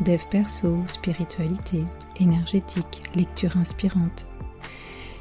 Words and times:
dev 0.00 0.20
perso, 0.30 0.76
spiritualité, 0.86 1.84
énergétique, 2.20 3.02
lecture 3.14 3.56
inspirante. 3.56 4.26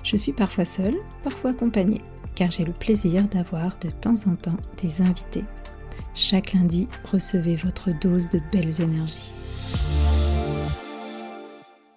Je 0.03 0.17
suis 0.17 0.33
parfois 0.33 0.65
seule, 0.65 0.97
parfois 1.23 1.51
accompagnée, 1.51 2.01
car 2.35 2.51
j'ai 2.51 2.65
le 2.65 2.73
plaisir 2.73 3.23
d'avoir 3.27 3.77
de 3.79 3.89
temps 3.89 4.27
en 4.27 4.35
temps 4.35 4.57
des 4.81 5.01
invités. 5.01 5.45
Chaque 6.15 6.53
lundi, 6.53 6.87
recevez 7.11 7.55
votre 7.55 7.91
dose 7.99 8.29
de 8.29 8.39
belles 8.51 8.81
énergies. 8.81 9.31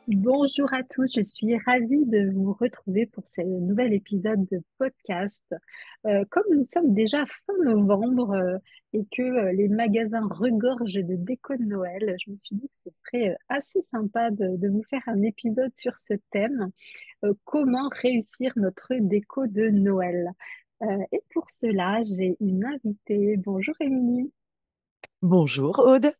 Bonjour 0.08 0.72
à 0.72 0.84
tous, 0.84 1.10
je 1.16 1.20
suis 1.20 1.58
ravie 1.58 2.06
de 2.06 2.30
vous 2.30 2.52
retrouver 2.52 3.06
pour 3.06 3.26
ce 3.26 3.40
nouvel 3.40 3.92
épisode 3.92 4.46
de 4.52 4.62
podcast. 4.78 5.42
Euh, 6.06 6.24
comme 6.30 6.44
nous 6.52 6.62
sommes 6.62 6.94
déjà 6.94 7.26
fin 7.26 7.52
novembre 7.64 8.30
euh, 8.30 8.58
et 8.92 9.04
que 9.10 9.22
euh, 9.22 9.52
les 9.52 9.66
magasins 9.66 10.28
regorgent 10.30 10.94
de 10.94 11.16
déco 11.16 11.56
de 11.56 11.64
Noël, 11.64 12.14
je 12.24 12.30
me 12.30 12.36
suis 12.36 12.54
dit 12.54 12.68
que 12.68 12.90
ce 12.90 13.00
serait 13.00 13.36
assez 13.48 13.82
sympa 13.82 14.30
de, 14.30 14.56
de 14.56 14.68
vous 14.68 14.84
faire 14.84 15.02
un 15.08 15.22
épisode 15.22 15.72
sur 15.76 15.98
ce 15.98 16.14
thème, 16.30 16.70
comment 17.44 17.88
réussir 17.90 18.52
notre 18.54 18.94
déco 19.00 19.48
de 19.48 19.70
Noël. 19.70 20.30
et 21.10 21.22
pour 21.34 21.50
cela, 21.50 22.00
j'ai 22.04 22.36
une 22.38 22.64
invitée. 22.64 23.36
Bonjour 23.38 23.74
Émilie. 23.80 24.30
Bonjour 25.22 25.78
Aude. 25.78 26.12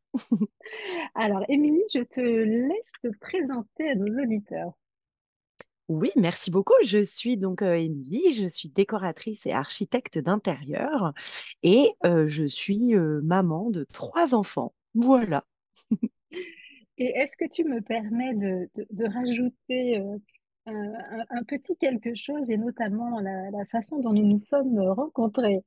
Alors, 1.15 1.45
Émilie, 1.49 1.85
je 1.93 2.01
te 2.01 2.21
laisse 2.21 2.93
te 3.03 3.09
présenter 3.21 3.91
à 3.91 3.95
nos 3.95 4.23
auditeurs. 4.23 4.73
Oui, 5.89 6.11
merci 6.17 6.51
beaucoup. 6.51 6.75
Je 6.83 7.05
suis 7.05 7.37
donc 7.37 7.63
euh, 7.63 7.75
Émilie, 7.75 8.33
je 8.33 8.49
suis 8.49 8.71
décoratrice 8.71 9.47
et 9.47 9.53
architecte 9.53 10.19
d'intérieur 10.19 11.13
et 11.63 11.91
euh, 12.05 12.27
je 12.27 12.45
suis 12.45 12.97
euh, 12.97 13.21
maman 13.23 13.69
de 13.71 13.85
trois 13.93 14.35
enfants. 14.35 14.75
Voilà. 14.95 15.45
Et 16.99 17.13
est-ce 17.15 17.37
que 17.37 17.45
tu 17.47 17.63
me 17.65 17.83
permets 17.83 18.35
de, 18.35 18.71
rajouter 19.05 20.03
un, 20.65 21.45
petit 21.47 21.77
quelque 21.77 22.15
chose 22.15 22.49
et 22.49 22.57
notamment 22.57 23.21
la 23.21 23.67
façon 23.71 23.99
dont 24.01 24.15
nous 24.15 24.27
nous 24.27 24.41
sommes 24.41 24.81
rencontrés? 24.81 25.63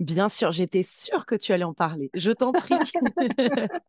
Bien 0.00 0.30
sûr, 0.30 0.50
j'étais 0.50 0.82
sûre 0.82 1.26
que 1.26 1.34
tu 1.34 1.52
allais 1.52 1.64
en 1.64 1.74
parler. 1.74 2.10
Je 2.14 2.30
t'en 2.30 2.52
prie. 2.52 2.74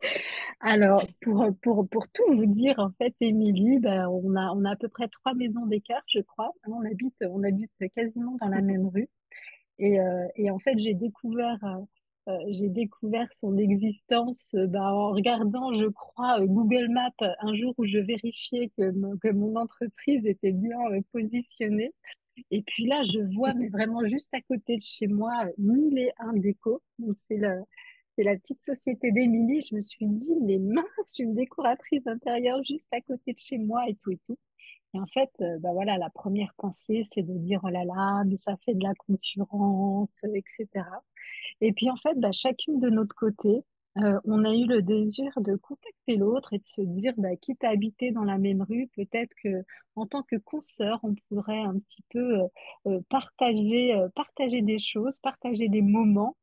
Alors, 0.60 1.06
pour, 1.22 1.48
pour, 1.62 1.88
pour 1.88 2.08
tout 2.10 2.36
vous 2.36 2.46
dire, 2.46 2.76
en 2.80 2.92
fait, 2.98 3.16
Émilie, 3.22 3.80
ben, 3.80 4.08
on 4.10 4.36
a, 4.36 4.52
on 4.52 4.66
a 4.66 4.72
à 4.72 4.76
peu 4.76 4.90
près 4.90 5.08
trois 5.08 5.34
maisons 5.34 5.66
d'écart, 5.66 6.04
je 6.08 6.20
crois. 6.20 6.52
On 6.68 6.84
habite, 6.84 7.16
on 7.22 7.44
habite 7.44 7.72
quasiment 7.96 8.36
dans 8.42 8.50
la 8.50 8.62
même 8.62 8.88
rue. 8.88 9.08
Et, 9.80 10.02
euh, 10.02 10.28
et 10.36 10.52
en 10.52 10.60
fait, 10.60 10.78
j'ai 10.78 10.94
découvert, 10.94 11.58
euh, 12.28 12.38
j'ai 12.50 12.68
découvert 12.68 13.28
son 13.34 13.58
existence 13.58 14.50
ben, 14.54 14.84
en 14.84 15.12
regardant, 15.12 15.74
je 15.80 15.88
crois, 15.88 16.40
Google 16.46 16.90
Maps 16.90 17.34
un 17.40 17.56
jour 17.56 17.74
où 17.78 17.86
je 17.86 18.00
vérifiais 18.00 18.70
que, 18.78 18.92
que 19.18 19.32
mon 19.32 19.56
entreprise 19.56 20.26
était 20.26 20.52
bien 20.52 20.78
euh, 20.92 21.00
positionnée. 21.14 21.94
Et 22.50 22.62
puis 22.64 22.86
là, 22.86 23.04
je 23.04 23.20
vois, 23.36 23.54
mais 23.54 23.70
vraiment 23.70 24.06
juste 24.08 24.34
à 24.34 24.42
côté 24.42 24.78
de 24.78 24.82
chez 24.82 25.08
moi, 25.08 25.46
mille 25.58 25.98
et 25.98 26.12
un 26.20 26.34
déco. 26.34 26.82
C'est 27.28 27.38
la 27.38 28.36
petite 28.36 28.62
société 28.62 29.12
d'Émilie. 29.12 29.62
Je 29.62 29.76
me 29.76 29.82
suis 29.82 30.08
dit, 30.08 30.36
mais 30.42 30.58
mince, 30.60 31.20
une 31.20 31.36
décoratrice 31.36 32.06
intérieure 32.08 32.64
juste 32.64 32.88
à 32.92 33.02
côté 33.02 33.34
de 33.34 33.40
chez 33.40 33.58
moi 33.58 33.88
et 33.88 33.96
tout 33.96 34.12
et 34.12 34.20
tout. 34.28 34.38
Et 34.94 35.00
en 35.00 35.06
fait, 35.08 35.30
euh, 35.42 35.58
bah 35.60 35.72
voilà, 35.72 35.98
la 35.98 36.10
première 36.10 36.54
pensée, 36.58 37.02
c'est 37.04 37.22
de 37.22 37.38
dire, 37.38 37.62
oh 37.64 37.70
là 37.70 37.86
là, 37.86 38.24
mais 38.26 38.38
ça 38.38 38.58
fait 38.66 38.74
de 38.74 38.84
la 38.84 38.94
concurrence, 38.96 40.22
etc. 40.24 40.86
Et 41.62 41.72
puis 41.72 41.90
en 41.90 41.96
fait, 41.96 42.20
bah, 42.20 42.32
chacune 42.34 42.80
de 42.80 42.90
notre 42.90 43.16
côté, 43.16 43.64
euh, 43.98 44.20
on 44.24 44.46
a 44.46 44.54
eu 44.56 44.66
le 44.66 44.82
désir 44.82 45.32
de 45.42 45.56
contacter 45.56 46.16
l'autre 46.16 46.54
et 46.54 46.60
de 46.60 46.68
se 46.68 46.82
dire, 46.82 47.14
bah, 47.18 47.36
quitte 47.36 47.64
à 47.64 47.70
habiter 47.70 48.12
dans 48.12 48.24
la 48.24 48.38
même 48.38 48.62
rue, 48.62 48.88
peut-être 48.96 49.34
que 49.44 49.64
en 49.96 50.06
tant 50.08 50.24
que 50.24 50.38
consoeur, 50.38 51.00
on 51.04 51.14
pourrait 51.28 51.60
un 51.60 51.78
petit 51.80 52.02
peu 52.10 52.40
euh, 52.40 52.48
euh, 52.88 53.02
partager, 53.10 53.94
partager 54.16 54.62
des 54.62 54.80
choses, 54.80 55.20
partager 55.20 55.68
des 55.68 55.82
moments. 55.82 56.38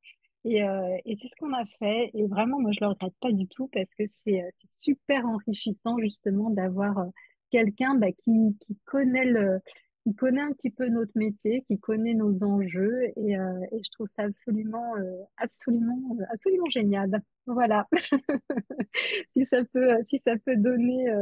Et, 0.45 0.61
et 1.05 1.17
c'est 1.17 1.29
ce 1.29 1.35
qu'on 1.39 1.53
a 1.53 1.65
fait. 1.79 2.11
Et 2.15 2.27
vraiment, 2.27 2.61
moi, 2.61 2.71
je 2.73 2.79
le 2.81 2.89
regrette 2.89 3.15
pas 3.21 3.33
du 3.33 3.47
tout 3.49 3.69
parce 3.69 3.89
que 3.99 4.07
c'est 4.07 4.43
super 4.65 5.27
enrichissant 5.27 5.99
justement 5.99 6.49
d'avoir 6.51 7.07
quelqu'un 7.51 7.97
bah, 7.97 8.13
qui, 8.13 8.57
qui 8.61 8.77
connaît 8.87 9.27
le, 9.27 9.61
qui 10.09 10.15
connaît 10.15 10.41
un 10.41 10.53
petit 10.53 10.71
peu 10.71 10.89
notre 10.89 11.13
métier, 11.17 11.65
qui 11.69 11.79
connaît 11.79 12.15
nos 12.15 12.43
enjeux 12.43 13.13
et, 13.17 13.39
euh, 13.39 13.67
je 13.73 13.91
trouve 13.91 14.09
ça 14.17 14.23
absolument, 14.23 14.97
euh, 14.97 15.23
absolument, 15.37 16.01
euh, 16.19 16.25
absolument 16.33 16.71
génial. 16.71 17.23
Voilà. 17.47 17.87
si 19.37 19.45
ça 19.45 19.65
peut, 19.67 19.99
si 20.05 20.19
ça 20.19 20.37
peut 20.39 20.57
donner, 20.57 21.13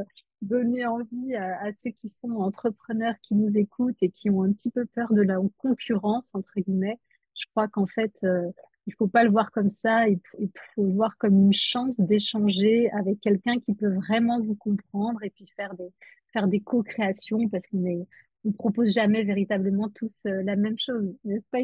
donner 0.40 0.86
envie 0.86 1.34
à, 1.34 1.60
à, 1.62 1.72
ceux 1.72 1.90
qui 1.90 2.08
sont 2.08 2.30
entrepreneurs, 2.30 3.14
qui 3.22 3.34
nous 3.34 3.56
écoutent 3.56 3.96
et 4.02 4.10
qui 4.10 4.30
ont 4.30 4.44
un 4.44 4.52
petit 4.52 4.70
peu 4.70 4.86
peur 4.86 5.12
de 5.12 5.22
la 5.22 5.38
concurrence 5.58 6.32
entre 6.34 6.60
guillemets, 6.60 6.98
je 7.34 7.44
crois 7.50 7.66
qu'en 7.66 7.86
fait, 7.86 8.14
il 8.86 8.94
faut 8.94 9.08
pas 9.08 9.24
le 9.24 9.30
voir 9.30 9.50
comme 9.50 9.70
ça. 9.70 10.08
Il, 10.08 10.20
il 10.38 10.50
faut 10.74 10.84
le 10.84 10.92
voir 10.92 11.16
comme 11.18 11.36
une 11.36 11.52
chance 11.52 11.98
d'échanger 12.00 12.90
avec 12.92 13.20
quelqu'un 13.20 13.58
qui 13.58 13.74
peut 13.74 13.94
vraiment 13.94 14.40
vous 14.40 14.54
comprendre 14.54 15.22
et 15.24 15.30
puis 15.30 15.46
faire 15.56 15.74
des 15.74 15.90
faire 16.32 16.48
des 16.48 16.60
co-créations 16.60 17.48
parce 17.48 17.66
qu'on 17.66 17.86
est 17.86 18.06
on 18.46 18.52
propose 18.52 18.94
jamais 18.94 19.24
véritablement 19.24 19.90
tous 19.90 20.14
euh, 20.26 20.42
la 20.44 20.56
même 20.56 20.78
chose, 20.78 21.14
n'est-ce 21.24 21.46
pas, 21.50 21.60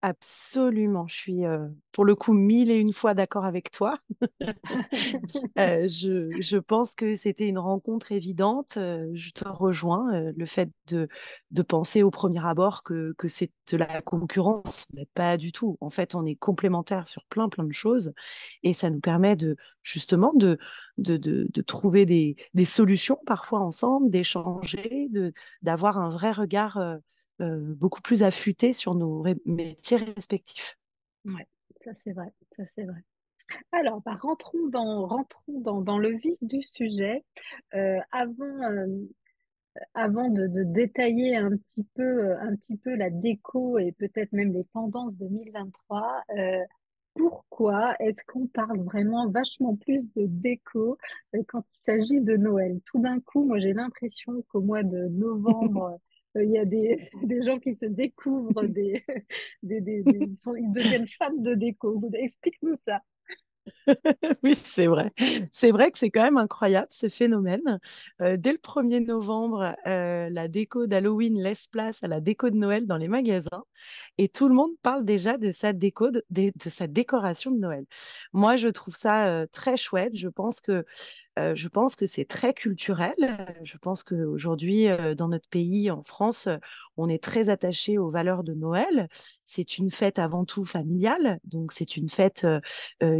Absolument, 0.00 1.08
je 1.08 1.14
suis 1.14 1.42
pour 1.90 2.04
le 2.04 2.14
coup 2.14 2.32
mille 2.32 2.70
et 2.70 2.78
une 2.78 2.92
fois 2.92 3.14
d'accord 3.14 3.44
avec 3.44 3.72
toi. 3.72 3.98
je, 5.56 6.36
je, 6.40 6.56
pense 6.56 6.94
que 6.94 7.16
c'était 7.16 7.48
une 7.48 7.58
rencontre 7.58 8.12
évidente. 8.12 8.74
je 8.76 9.30
te 9.32 9.48
rejoins. 9.48 10.32
le 10.36 10.46
fait 10.46 10.70
de, 10.86 11.08
de 11.50 11.62
penser 11.62 12.04
au 12.04 12.12
premier 12.12 12.46
abord 12.46 12.84
que, 12.84 13.12
que 13.18 13.26
c'est 13.26 13.50
de 13.72 13.76
la 13.76 14.00
concurrence, 14.00 14.86
mais 14.92 15.06
pas 15.14 15.36
du 15.36 15.50
tout. 15.50 15.76
En 15.80 15.90
fait, 15.90 16.14
on 16.14 16.24
est 16.24 16.36
complémentaires 16.36 17.08
sur 17.08 17.24
plein 17.24 17.48
plein 17.48 17.64
de 17.64 17.72
choses 17.72 18.12
et 18.62 18.74
ça 18.74 18.90
nous 18.90 19.00
permet 19.00 19.34
de 19.34 19.56
justement 19.82 20.32
de, 20.34 20.58
de, 20.98 21.16
de, 21.16 21.48
de 21.52 21.62
trouver 21.62 22.06
des, 22.06 22.36
des, 22.54 22.64
solutions 22.64 23.18
parfois 23.26 23.60
ensemble, 23.60 24.10
d'échanger, 24.10 25.08
d'avoir 25.62 25.98
un 25.98 26.08
vrai 26.08 26.30
regard 26.30 26.78
beaucoup 27.40 28.00
plus 28.00 28.22
affûtés 28.22 28.72
sur 28.72 28.94
nos 28.94 29.24
métiers 29.46 29.98
respectifs. 29.98 30.78
Oui, 31.24 31.42
ça 31.84 31.92
c'est 31.94 32.12
vrai, 32.12 32.32
ça 32.56 32.64
c'est 32.74 32.84
vrai. 32.84 33.02
Alors, 33.72 34.02
bah, 34.02 34.18
rentrons, 34.20 34.68
dans, 34.68 35.06
rentrons 35.06 35.60
dans, 35.60 35.80
dans, 35.80 35.98
le 35.98 36.10
vif 36.10 36.36
du 36.42 36.62
sujet. 36.62 37.24
Euh, 37.74 37.98
avant, 38.12 38.62
euh, 38.62 38.86
avant 39.94 40.28
de, 40.28 40.46
de, 40.46 40.64
détailler 40.64 41.36
un 41.36 41.56
petit, 41.56 41.86
peu, 41.94 42.36
un 42.38 42.54
petit 42.56 42.76
peu 42.76 42.94
la 42.94 43.10
déco 43.10 43.78
et 43.78 43.92
peut-être 43.92 44.32
même 44.32 44.52
les 44.52 44.64
tendances 44.64 45.16
2023, 45.16 46.24
pourquoi 47.18 47.96
est-ce 47.98 48.22
qu'on 48.26 48.46
parle 48.46 48.80
vraiment 48.80 49.28
vachement 49.28 49.74
plus 49.74 50.12
de 50.14 50.26
déco 50.26 50.98
quand 51.48 51.64
il 51.74 51.78
s'agit 51.78 52.20
de 52.20 52.36
Noël? 52.36 52.80
Tout 52.86 53.00
d'un 53.00 53.20
coup, 53.20 53.44
moi 53.44 53.58
j'ai 53.58 53.72
l'impression 53.72 54.42
qu'au 54.48 54.60
mois 54.60 54.84
de 54.84 55.08
novembre, 55.08 55.84
euh, 55.94 55.96
il 56.34 56.50
y 56.50 56.58
a 56.58 56.64
des, 56.64 57.10
des, 57.22 57.42
gens 57.42 57.58
qui 57.58 57.72
se 57.72 57.86
découvrent, 57.86 58.62
des, 58.64 59.04
des, 59.62 59.80
des 59.80 60.02
ils, 60.20 60.36
sont, 60.36 60.54
ils, 60.54 60.72
deviennent 60.72 61.08
fans 61.08 61.34
de 61.36 61.54
déco. 61.54 62.00
Explique-nous 62.14 62.76
ça. 62.76 63.00
oui, 64.42 64.54
c'est 64.54 64.86
vrai. 64.86 65.12
C'est 65.52 65.72
vrai 65.72 65.90
que 65.90 65.98
c'est 65.98 66.08
quand 66.08 66.22
même 66.22 66.38
incroyable 66.38 66.86
ce 66.88 67.10
phénomène. 67.10 67.78
Euh, 68.22 68.38
dès 68.38 68.52
le 68.52 68.58
1er 68.58 69.04
novembre, 69.04 69.76
euh, 69.86 70.30
la 70.30 70.48
déco 70.48 70.86
d'Halloween 70.86 71.38
laisse 71.38 71.66
place 71.66 72.02
à 72.02 72.08
la 72.08 72.20
déco 72.22 72.48
de 72.48 72.56
Noël 72.56 72.86
dans 72.86 72.96
les 72.96 73.08
magasins 73.08 73.64
et 74.16 74.28
tout 74.30 74.48
le 74.48 74.54
monde 74.54 74.70
parle 74.80 75.04
déjà 75.04 75.36
de 75.36 75.50
sa 75.50 75.74
déco, 75.74 76.10
de, 76.10 76.24
de 76.30 76.70
sa 76.70 76.86
décoration 76.86 77.50
de 77.50 77.58
Noël. 77.58 77.84
Moi, 78.32 78.56
je 78.56 78.68
trouve 78.68 78.96
ça 78.96 79.46
très 79.52 79.76
chouette. 79.76 80.16
Je 80.16 80.28
pense 80.28 80.62
que 80.62 80.86
euh, 81.38 81.54
je 81.54 81.68
pense 81.68 81.94
que 81.94 82.06
c'est 82.06 82.24
très 82.24 82.52
culturel. 82.52 83.14
Je 83.62 83.78
pense 83.78 84.02
qu'aujourd'hui, 84.02 84.88
euh, 84.88 85.14
dans 85.14 85.28
notre 85.28 85.48
pays, 85.48 85.90
en 85.90 86.02
France, 86.02 86.48
euh, 86.48 86.56
on 86.96 87.08
est 87.08 87.22
très 87.22 87.48
attaché 87.48 87.96
aux 87.96 88.10
valeurs 88.10 88.42
de 88.42 88.54
Noël. 88.54 89.08
C'est 89.44 89.78
une 89.78 89.90
fête 89.90 90.18
avant 90.18 90.44
tout 90.44 90.64
familiale, 90.64 91.38
donc 91.44 91.72
c'est 91.72 91.96
une 91.96 92.08
fête 92.08 92.46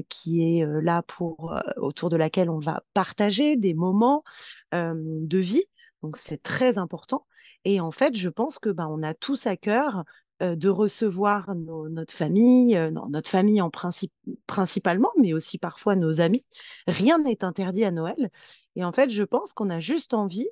qui 0.08 0.42
est 0.42 0.66
là 0.82 1.02
pour 1.02 1.54
autour 1.76 2.10
de 2.10 2.16
laquelle 2.16 2.50
on 2.50 2.58
va 2.58 2.82
partager 2.92 3.56
des 3.56 3.72
moments 3.72 4.24
de 4.72 5.38
vie. 5.38 5.64
Donc 6.02 6.16
c'est 6.16 6.42
très 6.42 6.76
important. 6.76 7.26
Et 7.64 7.80
en 7.80 7.90
fait, 7.90 8.16
je 8.16 8.28
pense 8.28 8.58
que 8.58 8.70
ben, 8.70 8.88
on 8.88 9.02
a 9.02 9.14
tous 9.14 9.46
à 9.46 9.56
cœur 9.56 10.04
de 10.40 10.68
recevoir 10.68 11.54
notre 11.54 12.14
famille, 12.14 12.78
notre 13.08 13.28
famille 13.28 13.60
en 13.60 13.70
principe, 13.70 14.12
principalement, 14.46 15.10
mais 15.18 15.32
aussi 15.32 15.58
parfois 15.58 15.96
nos 15.96 16.20
amis. 16.20 16.44
Rien 16.86 17.18
n'est 17.18 17.44
interdit 17.44 17.84
à 17.84 17.90
Noël. 17.90 18.30
Et 18.76 18.84
en 18.84 18.92
fait, 18.92 19.10
je 19.10 19.22
pense 19.22 19.52
qu'on 19.52 19.70
a 19.70 19.80
juste 19.80 20.14
envie 20.14 20.48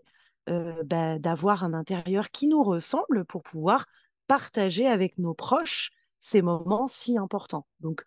bah, 0.47 1.19
d'avoir 1.19 1.65
un 1.65 1.73
intérieur 1.73 2.31
qui 2.31 2.49
nous 2.49 2.63
ressemble 2.63 3.25
pour 3.25 3.43
pouvoir 3.43 3.87
partager 4.27 4.87
avec 4.87 5.19
nos 5.19 5.35
proches 5.35 5.91
ces 6.19 6.43
moments 6.43 6.87
si 6.89 7.19
importants. 7.19 7.67
Donc, 7.81 8.03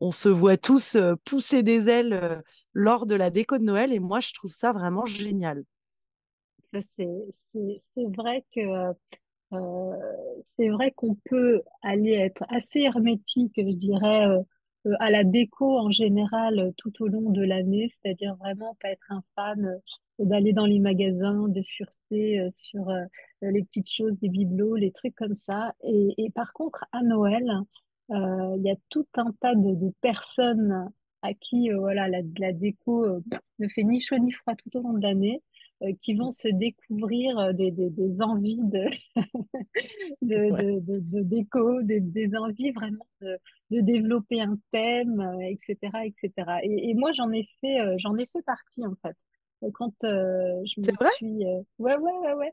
on 0.00 0.12
se 0.12 0.28
voit 0.28 0.56
tous 0.56 0.96
pousser 1.24 1.62
des 1.62 1.88
ailes 1.88 2.42
lors 2.72 3.06
de 3.06 3.14
la 3.14 3.30
déco 3.30 3.58
de 3.58 3.64
Noël 3.64 3.92
et 3.92 4.00
moi, 4.00 4.20
je 4.20 4.32
trouve 4.32 4.52
ça 4.52 4.72
vraiment 4.72 5.06
génial. 5.06 5.64
C'est 6.82 7.06
vrai 8.16 8.44
que 8.54 8.92
euh, 9.54 9.96
c'est 10.40 10.68
vrai 10.68 10.90
qu'on 10.92 11.16
peut 11.26 11.62
aller 11.82 12.12
être 12.12 12.44
assez 12.48 12.80
hermétique, 12.80 13.54
je 13.56 13.74
dirais, 13.76 14.26
euh, 14.26 14.40
euh, 14.86 14.94
à 15.00 15.10
la 15.10 15.24
déco 15.24 15.78
en 15.78 15.90
général 15.90 16.72
tout 16.76 16.92
au 17.02 17.08
long 17.08 17.30
de 17.30 17.42
l'année, 17.42 17.88
c'est-à-dire 17.90 18.36
vraiment 18.36 18.76
pas 18.82 18.90
être 18.90 19.10
un 19.10 19.22
fan 19.34 19.80
d'aller 20.18 20.52
dans 20.52 20.66
les 20.66 20.78
magasins, 20.78 21.48
de 21.48 21.62
fureter 21.62 22.48
sur 22.56 22.92
les 23.42 23.64
petites 23.64 23.90
choses, 23.90 24.16
des 24.20 24.28
bibelots, 24.28 24.76
les 24.76 24.92
trucs 24.92 25.14
comme 25.16 25.34
ça. 25.34 25.72
Et, 25.82 26.30
par 26.34 26.52
contre, 26.52 26.84
à 26.92 27.02
Noël, 27.02 27.50
il 28.10 28.62
y 28.62 28.70
a 28.70 28.76
tout 28.90 29.06
un 29.16 29.32
tas 29.40 29.56
de, 29.56 29.74
de 29.74 29.92
personnes 30.00 30.88
à 31.22 31.34
qui 31.34 31.70
voilà, 31.70 32.06
la, 32.06 32.20
la 32.38 32.52
déco 32.52 33.06
ne 33.58 33.68
fait 33.68 33.82
ni 33.82 34.00
chaud 34.00 34.18
ni 34.18 34.30
froid 34.30 34.54
tout 34.54 34.78
au 34.78 34.82
long 34.82 34.92
de 34.92 35.02
l'année. 35.02 35.42
Euh, 35.84 35.92
qui 36.02 36.14
vont 36.14 36.32
se 36.32 36.48
découvrir 36.48 37.38
euh, 37.38 37.52
des, 37.52 37.70
des, 37.70 37.90
des 37.90 38.22
envies 38.22 38.58
de, 38.62 38.86
de, 40.22 40.80
de, 40.80 41.00
de, 41.00 41.20
déco, 41.22 41.82
des, 41.82 42.00
des, 42.00 42.36
envies 42.36 42.70
vraiment 42.72 43.06
de, 43.20 43.38
de 43.70 43.80
développer 43.80 44.40
un 44.40 44.56
thème, 44.72 45.20
etc., 45.42 45.76
euh, 45.94 46.00
etc. 46.04 46.60
Et, 46.62 46.90
et 46.90 46.94
moi, 46.94 47.12
j'en 47.12 47.30
ai 47.32 47.48
fait, 47.60 47.78
j'en 47.98 48.16
ai 48.16 48.26
fait 48.26 48.42
partie 48.42 48.84
en 48.86 48.94
fait. 49.02 49.16
Quand 49.72 49.94
je 50.02 50.80
me 50.80 50.92
vrai? 50.98 51.10
suis, 51.16 51.44
ouais, 51.78 51.96
ouais, 51.96 51.96
ouais, 51.96 52.34
ouais, 52.34 52.52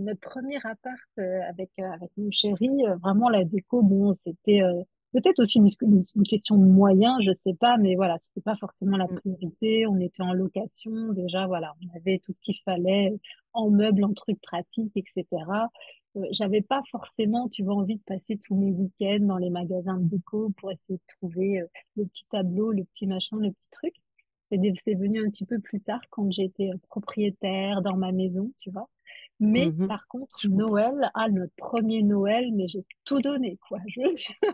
notre 0.00 0.20
premier 0.20 0.58
appart 0.64 1.18
avec 1.18 1.70
avec 1.78 2.10
mon 2.16 2.30
chéri, 2.30 2.68
vraiment 3.02 3.28
la 3.28 3.44
déco, 3.44 3.82
bon, 3.82 4.14
c'était 4.14 4.60
Peut-être 5.12 5.40
aussi 5.40 5.58
une, 5.58 5.68
une, 6.14 6.22
question 6.22 6.56
de 6.56 6.64
moyens, 6.64 7.18
je 7.22 7.32
sais 7.34 7.54
pas, 7.54 7.76
mais 7.76 7.96
voilà, 7.96 8.18
c'était 8.18 8.40
pas 8.40 8.56
forcément 8.56 8.96
la 8.96 9.04
mm. 9.06 9.20
priorité. 9.20 9.86
On 9.86 10.00
était 10.00 10.22
en 10.22 10.32
location, 10.32 11.12
déjà, 11.12 11.46
voilà, 11.46 11.74
on 11.84 11.96
avait 11.96 12.18
tout 12.24 12.32
ce 12.32 12.40
qu'il 12.40 12.56
fallait 12.64 13.12
en 13.52 13.70
meubles, 13.70 14.04
en 14.04 14.14
trucs 14.14 14.40
pratiques, 14.40 14.96
etc. 14.96 15.26
Euh, 16.16 16.26
j'avais 16.32 16.62
pas 16.62 16.82
forcément, 16.90 17.48
tu 17.48 17.62
vois, 17.62 17.74
envie 17.74 17.96
de 17.96 18.02
passer 18.02 18.38
tous 18.38 18.54
mes 18.54 18.70
week-ends 18.70 19.24
dans 19.26 19.38
les 19.38 19.50
magasins 19.50 19.98
de 19.98 20.08
déco 20.08 20.50
pour 20.58 20.70
essayer 20.70 20.96
de 20.96 21.14
trouver 21.18 21.60
euh, 21.60 21.66
le 21.96 22.06
petit 22.06 22.24
tableau, 22.30 22.72
le 22.72 22.84
petit 22.84 23.06
machin, 23.06 23.36
le 23.38 23.50
petit 23.50 23.70
truc. 23.70 23.94
C'est 24.50 24.94
venu 24.94 25.24
un 25.26 25.30
petit 25.30 25.46
peu 25.46 25.58
plus 25.60 25.80
tard 25.80 26.00
quand 26.10 26.30
j'étais 26.30 26.70
propriétaire 26.88 27.80
dans 27.80 27.96
ma 27.96 28.12
maison, 28.12 28.52
tu 28.58 28.70
vois. 28.70 28.88
Mais 29.44 29.66
mmh 29.66 29.88
par 29.88 30.06
contre, 30.06 30.48
Noël, 30.48 31.10
ah, 31.14 31.28
notre 31.28 31.52
premier 31.56 32.04
Noël, 32.04 32.52
mais 32.52 32.68
j'ai 32.68 32.84
tout 33.04 33.20
donné, 33.20 33.58
quoi. 33.68 33.80
Je... 33.88 34.00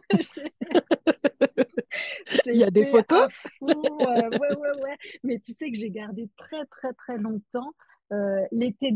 Il 2.47 2.57
y 2.57 2.65
a 2.65 2.71
des 2.71 2.87
photos? 2.87 3.29
ouais, 3.61 3.75
ouais, 3.75 4.83
ouais. 4.83 4.97
Mais 5.25 5.41
tu 5.41 5.53
sais 5.53 5.71
que 5.71 5.77
j'ai 5.77 5.91
gardé 5.91 6.31
très, 6.39 6.65
très, 6.67 6.95
très 6.95 7.19
longtemps 7.19 7.75
euh, 8.13 8.47
l'été, 8.51 8.95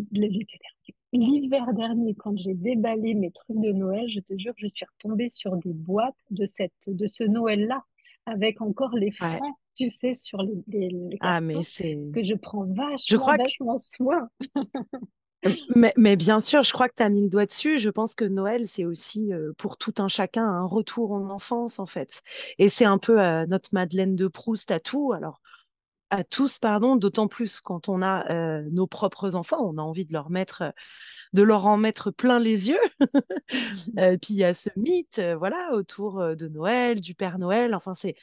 l'hiver 1.13 1.75
dernier, 1.75 2.15
quand 2.15 2.39
j'ai 2.39 2.55
déballé 2.55 3.13
mes 3.13 3.31
trucs 3.31 3.61
de 3.61 3.73
Noël, 3.73 4.09
je 4.09 4.21
te 4.21 4.39
jure 4.39 4.55
que 4.55 4.63
je 4.63 4.69
suis 4.69 4.87
retombée 4.87 5.29
sur 5.29 5.57
des 5.57 5.75
boîtes 5.75 6.17
de, 6.31 6.47
cette, 6.47 6.73
de 6.87 7.07
ce 7.07 7.25
Noël-là, 7.25 7.85
avec 8.25 8.63
encore 8.63 8.97
les 8.97 9.11
francs, 9.11 9.43
tu 9.75 9.91
sais, 9.91 10.15
sur 10.15 10.43
les, 10.43 10.63
les, 10.69 11.19
Ah, 11.21 11.43
mais 11.43 11.63
c'est... 11.63 11.97
Parce 11.97 12.13
que 12.13 12.25
je 12.25 12.35
prends 12.35 12.65
vachement, 12.65 12.97
je 13.07 13.17
crois 13.19 13.37
vachement 13.37 13.77
soin. 13.77 14.31
Mais, 15.97 16.17
bien 16.17 16.41
sûr, 16.41 16.63
je 16.63 16.73
crois 16.73 16.89
que 16.89 16.95
tu 16.97 17.03
as 17.03 17.09
mis 17.09 17.23
le 17.23 17.29
doigt 17.29 17.47
dessus. 17.47 17.79
Je 17.79 17.91
pense 17.91 18.15
que 18.15 18.25
Noël, 18.25 18.67
c'est 18.67 18.85
aussi 18.85 19.33
euh, 19.33 19.53
pour 19.59 19.77
tout 19.77 19.95
un 19.99 20.09
chacun 20.09 20.47
un 20.47 20.65
retour 20.65 21.13
en 21.13 21.31
enfance, 21.31 21.79
en 21.79 21.87
fait. 21.87 22.23
Et 22.59 22.69
c'est 22.69 22.85
un 22.85 22.99
peu 22.99 23.21
euh, 23.21 23.47
notre 23.47 23.71
Madeleine 23.73 24.15
de 24.17 24.29
Proust 24.29 24.71
à 24.71 24.81
tout. 24.81 25.13
Alors, 25.13 25.41
à 26.11 26.25
tous, 26.25 26.59
pardon, 26.59 26.97
d'autant 26.97 27.27
plus 27.27 27.61
quand 27.61 27.89
on 27.89 28.03
a 28.03 28.31
euh, 28.31 28.69
nos 28.71 28.87
propres 28.87 29.35
enfants, 29.35 29.61
on 29.61 29.79
a 29.79 29.83
envie 29.83 30.05
de 30.05 30.13
leur 30.13 30.31
mettre, 30.31 30.75
de 31.33 31.43
leur 31.43 31.67
en 31.67 31.79
mettre 31.79 32.11
plein 32.11 32.39
les 32.39 32.69
yeux. 32.69 32.81
puis 34.21 34.35
il 34.35 34.37
y 34.37 34.45
a 34.45 34.55
ce 34.55 34.69
mythe, 34.77 35.21
voilà, 35.39 35.71
autour 35.73 36.37
de 36.37 36.49
Noël, 36.49 37.01
du 37.01 37.15
Père 37.15 37.39
Noël. 37.39 37.75
Enfin, 37.75 37.95
c'est 37.95 38.15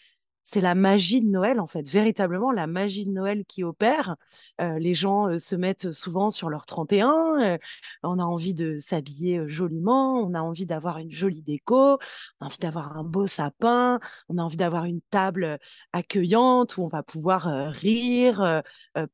c'est 0.51 0.61
la 0.61 0.73
magie 0.73 1.21
de 1.21 1.29
Noël, 1.29 1.59
en 1.59 1.67
fait, 1.67 1.87
véritablement 1.87 2.51
la 2.51 2.65
magie 2.65 3.05
de 3.05 3.11
Noël 3.11 3.45
qui 3.45 3.63
opère. 3.63 4.15
Euh, 4.59 4.79
les 4.79 4.95
gens 4.95 5.27
euh, 5.27 5.37
se 5.37 5.55
mettent 5.55 5.91
souvent 5.91 6.31
sur 6.31 6.49
leur 6.49 6.65
31, 6.65 7.39
euh, 7.39 7.57
on 8.01 8.17
a 8.17 8.23
envie 8.23 8.55
de 8.55 8.79
s'habiller 8.79 9.47
joliment, 9.47 10.15
on 10.15 10.33
a 10.33 10.41
envie 10.41 10.65
d'avoir 10.65 10.97
une 10.97 11.11
jolie 11.11 11.43
déco, 11.43 11.99
on 12.39 12.45
a 12.45 12.45
envie 12.47 12.57
d'avoir 12.57 12.97
un 12.97 13.03
beau 13.03 13.27
sapin, 13.27 13.99
on 14.27 14.39
a 14.39 14.41
envie 14.41 14.57
d'avoir 14.57 14.85
une 14.85 15.01
table 15.01 15.59
accueillante 15.93 16.77
où 16.77 16.83
on 16.83 16.87
va 16.87 17.03
pouvoir 17.03 17.43
rire, 17.71 18.63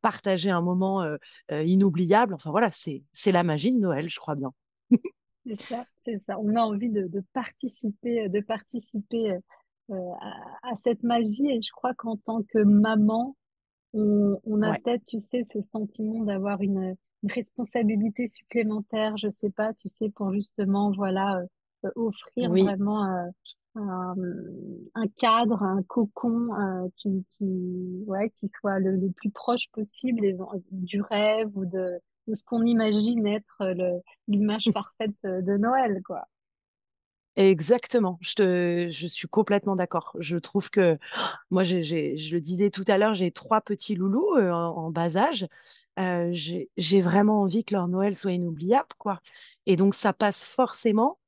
partager 0.02 0.50
un 0.50 0.62
moment 0.62 1.06
inoubliable. 1.50 2.34
Enfin 2.34 2.52
voilà, 2.52 2.70
c'est 2.72 3.32
la 3.32 3.44
magie 3.44 3.74
de 3.74 3.80
Noël, 3.80 4.08
je 4.08 4.20
crois 4.20 4.36
bien. 4.36 4.54
c'est 5.46 5.62
ça, 5.64 5.86
c'est 6.06 6.18
ça. 6.18 6.40
On 6.40 6.56
a 6.56 6.62
envie 6.62 6.90
de 6.90 7.24
participer, 7.34 8.30
de 8.30 8.40
participer 8.40 9.38
euh, 9.92 10.12
à, 10.64 10.76
cette 10.84 11.04
magie. 11.04 11.48
Et 11.48 11.62
je 11.62 11.72
crois 11.72 11.94
qu'en 11.94 12.18
tant 12.18 12.42
que 12.44 12.60
maman, 12.60 13.36
on, 13.94 14.40
on 14.44 14.62
a 14.62 14.78
peut-être, 14.80 15.06
tu 15.06 15.20
sais, 15.20 15.44
ce 15.44 15.62
sentiment 15.62 16.24
d'avoir 16.24 16.62
une, 16.62 16.96
une, 17.24 17.32
responsabilité 17.32 18.28
supplémentaire, 18.28 19.16
je 19.18 19.28
sais 19.36 19.52
pas, 19.52 19.74
tu 19.74 19.90
sais, 20.00 20.10
pour 20.10 20.34
justement, 20.34 20.92
voilà, 20.92 21.44
euh, 21.86 21.92
offrir 21.96 22.50
vraiment 22.50 23.06
euh, 23.06 23.28
un, 23.76 24.16
un, 24.96 25.08
cadre, 25.18 25.62
un 25.64 25.84
cocon 25.84 26.50
qui, 26.98 27.26
qui, 27.32 28.04
ouais, 28.08 28.32
qui 28.40 28.48
soit 28.48 28.80
le, 28.80 28.96
le 28.96 29.12
plus 29.12 29.30
proche 29.30 29.70
possible 29.72 30.36
du 30.72 31.02
rêve 31.02 31.50
ou 31.56 31.66
de, 31.66 32.00
de 32.28 32.36
ce 32.36 32.44
qu'on 32.44 32.64
imagine 32.64 33.26
être 33.28 33.62
l'image 34.28 34.70
parfaite 34.74 35.16
de 35.24 35.58
Noël, 35.58 36.02
quoi. 36.04 36.26
Exactement, 37.38 38.18
je, 38.22 38.34
te, 38.36 38.88
je 38.90 39.08
suis 39.08 39.28
complètement 39.28 39.76
d'accord. 39.76 40.16
Je 40.20 40.38
trouve 40.38 40.70
que, 40.70 40.98
moi, 41.52 41.64
je 41.66 41.76
le 42.34 42.40
disais 42.40 42.70
tout 42.70 42.86
à 42.88 42.98
l'heure, 42.98 43.14
j'ai 43.14 43.32
trois 43.32 43.60
petits 43.62 43.96
loulous 43.96 44.38
en, 44.38 44.90
bas 44.92 45.18
âge. 45.18 45.46
J'ai 45.98 47.02
vraiment 47.02 47.42
envie 47.42 47.66
que 47.66 47.74
leur 47.76 47.88
Noël 47.90 48.16
soit 48.16 48.32
inoubliable, 48.32 48.88
quoi. 48.98 49.22
Et 49.66 49.76
donc, 49.76 49.96
ça 49.96 50.14
passe 50.14 50.46
forcément 50.46 51.20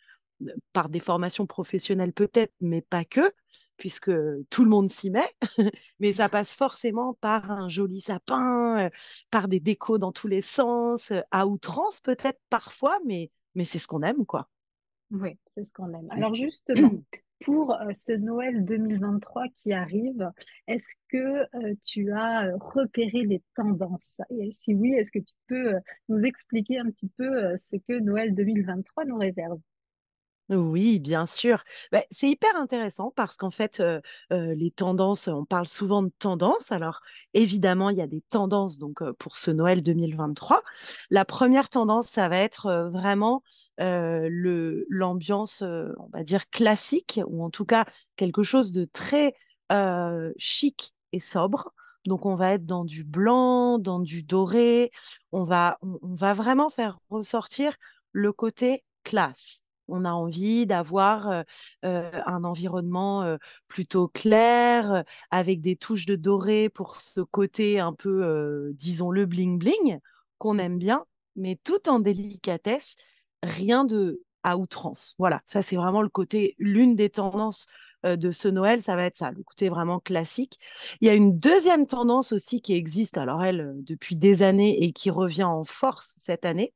par 0.74 0.90
des 0.90 1.00
formations 1.02 1.46
professionnelles 1.48 2.14
peut-être, 2.14 2.54
mais 2.62 2.82
pas 2.82 3.04
que, 3.06 3.34
puisque 3.78 4.12
tout 4.50 4.64
le 4.64 4.70
monde 4.70 4.90
s'y 4.90 5.10
met. 5.10 5.30
mais 6.00 6.14
ça 6.14 6.30
passe 6.30 6.54
forcément 6.54 7.16
par 7.16 7.52
un 7.52 7.70
joli 7.70 8.02
sapin, 8.02 8.90
par 9.32 9.48
des 9.50 9.60
décos 9.60 9.98
dans 9.98 10.12
tous 10.14 10.28
les 10.28 10.42
sens, 10.42 11.12
à 11.32 11.48
outrance 11.48 12.02
peut-être 12.02 12.40
parfois, 12.50 12.98
mais, 13.06 13.32
mais 13.56 13.66
c'est 13.66 13.80
ce 13.80 13.88
qu'on 13.88 14.04
aime, 14.04 14.26
quoi. 14.26 14.50
Oui, 15.12 15.38
c'est 15.56 15.66
ce 15.66 15.74
qu'on 15.74 15.94
aime. 15.94 16.08
Alors 16.12 16.36
justement, 16.36 16.92
pour 17.46 17.74
euh, 17.74 17.92
ce 17.94 18.14
Noël 18.14 18.66
2023 18.66 19.44
qui 19.60 19.74
arrive, 19.74 20.32
est-ce 20.68 20.96
que 21.10 21.18
euh, 21.56 21.76
tu 21.86 22.12
as 22.12 22.48
euh, 22.48 22.58
repéré 22.60 23.24
les 23.24 23.42
tendances? 23.56 24.22
Et 24.30 24.52
si 24.52 24.74
oui, 24.74 24.94
est-ce 24.94 25.12
que 25.12 25.20
tu 25.20 25.34
peux 25.48 25.74
nous 26.10 26.22
expliquer 26.24 26.80
un 26.80 26.90
petit 26.90 27.10
peu 27.18 27.58
ce 27.58 27.78
que 27.78 28.00
Noël 28.00 28.34
2023 28.36 29.06
nous 29.06 29.18
réserve? 29.18 29.60
Oui, 30.50 31.00
bien 31.00 31.26
sûr. 31.26 31.62
Bah, 31.92 32.02
c'est 32.10 32.30
hyper 32.30 32.56
intéressant 32.56 33.12
parce 33.16 33.36
qu'en 33.36 33.50
fait, 33.50 33.84
les 34.32 34.72
tendances, 34.72 35.28
on 35.28 35.44
parle 35.44 35.68
souvent 35.68 36.04
de 36.04 36.12
tendances. 36.20 36.72
Alors, 36.72 37.02
évidemment, 37.34 37.90
il 37.90 37.98
y 37.98 38.02
a 38.02 38.08
des 38.08 38.22
tendances 38.30 38.78
donc 38.78 39.04
pour 39.20 39.36
ce 39.36 39.52
Noël 39.52 39.82
2023. 39.82 40.64
La 41.10 41.26
première 41.26 41.68
tendance, 41.68 42.08
ça 42.08 42.30
va 42.30 42.38
être 42.38 42.88
vraiment 42.94 43.44
l'ambiance, 43.78 45.62
on 45.64 46.10
va 46.14 46.24
dire 46.24 46.50
classique, 46.50 47.20
ou 47.28 47.44
en 47.44 47.50
tout 47.50 47.66
cas 47.66 47.86
quelque 48.16 48.44
chose 48.44 48.72
de 48.72 48.86
très 48.86 49.36
chic 50.38 50.94
et 51.12 51.20
sobre. 51.20 51.74
Donc, 52.06 52.26
on 52.26 52.36
va 52.36 52.54
être 52.54 52.66
dans 52.66 52.86
du 52.86 53.04
blanc, 53.04 53.80
dans 53.80 54.00
du 54.00 54.24
doré. 54.24 54.92
On 55.34 55.44
va, 55.44 55.78
on 55.82 56.16
va 56.16 56.32
vraiment 56.32 56.70
faire 56.70 57.00
ressortir 57.10 57.76
le 58.14 58.32
côté 58.32 58.86
classe. 59.04 59.62
On 59.88 60.06
a 60.06 60.12
envie 60.12 60.66
d'avoir 60.66 61.30
euh, 61.30 61.44
euh, 61.86 62.12
un 62.26 62.44
environnement 62.44 63.24
euh, 63.24 63.38
plutôt 63.68 64.08
clair, 64.08 65.04
avec 65.32 65.62
des 65.62 65.76
touches 65.76 66.06
de 66.06 66.16
doré 66.16 66.70
pour 66.70 66.96
ce 66.96 67.22
côté 67.22 67.80
un 67.80 67.94
peu, 67.94 68.24
euh, 68.24 68.72
disons-le, 68.74 69.26
bling-bling, 69.26 70.00
qu'on 70.38 70.58
aime 70.58 70.78
bien, 70.78 71.06
mais 71.36 71.58
tout 71.64 71.90
en 71.90 72.00
délicatesse, 72.00 72.96
rien 73.44 73.86
de 73.86 74.22
à 74.44 74.58
outrance. 74.58 75.16
Voilà, 75.18 75.42
ça 75.46 75.62
c'est 75.62 75.76
vraiment 75.76 76.02
le 76.02 76.10
côté, 76.10 76.56
l'une 76.58 76.96
des 76.96 77.10
tendances 77.10 77.66
de 78.04 78.32
ce 78.32 78.48
Noël, 78.48 78.82
ça 78.82 78.96
va 78.96 79.06
être 79.06 79.18
ça, 79.18 79.32
le 79.32 79.44
côté 79.44 79.70
vraiment 79.70 80.00
classique. 80.00 80.60
Il 81.02 81.08
y 81.08 81.10
a 81.10 81.16
une 81.16 81.38
deuxième 81.38 81.88
tendance 81.88 82.32
aussi 82.32 82.62
qui 82.62 82.74
existe, 82.74 83.18
alors 83.18 83.44
elle, 83.44 83.74
depuis 83.80 84.16
des 84.16 84.44
années 84.44 84.84
et 84.84 84.94
qui 84.94 85.10
revient 85.10 85.44
en 85.44 85.64
force 85.64 86.14
cette 86.18 86.46
année, 86.46 86.74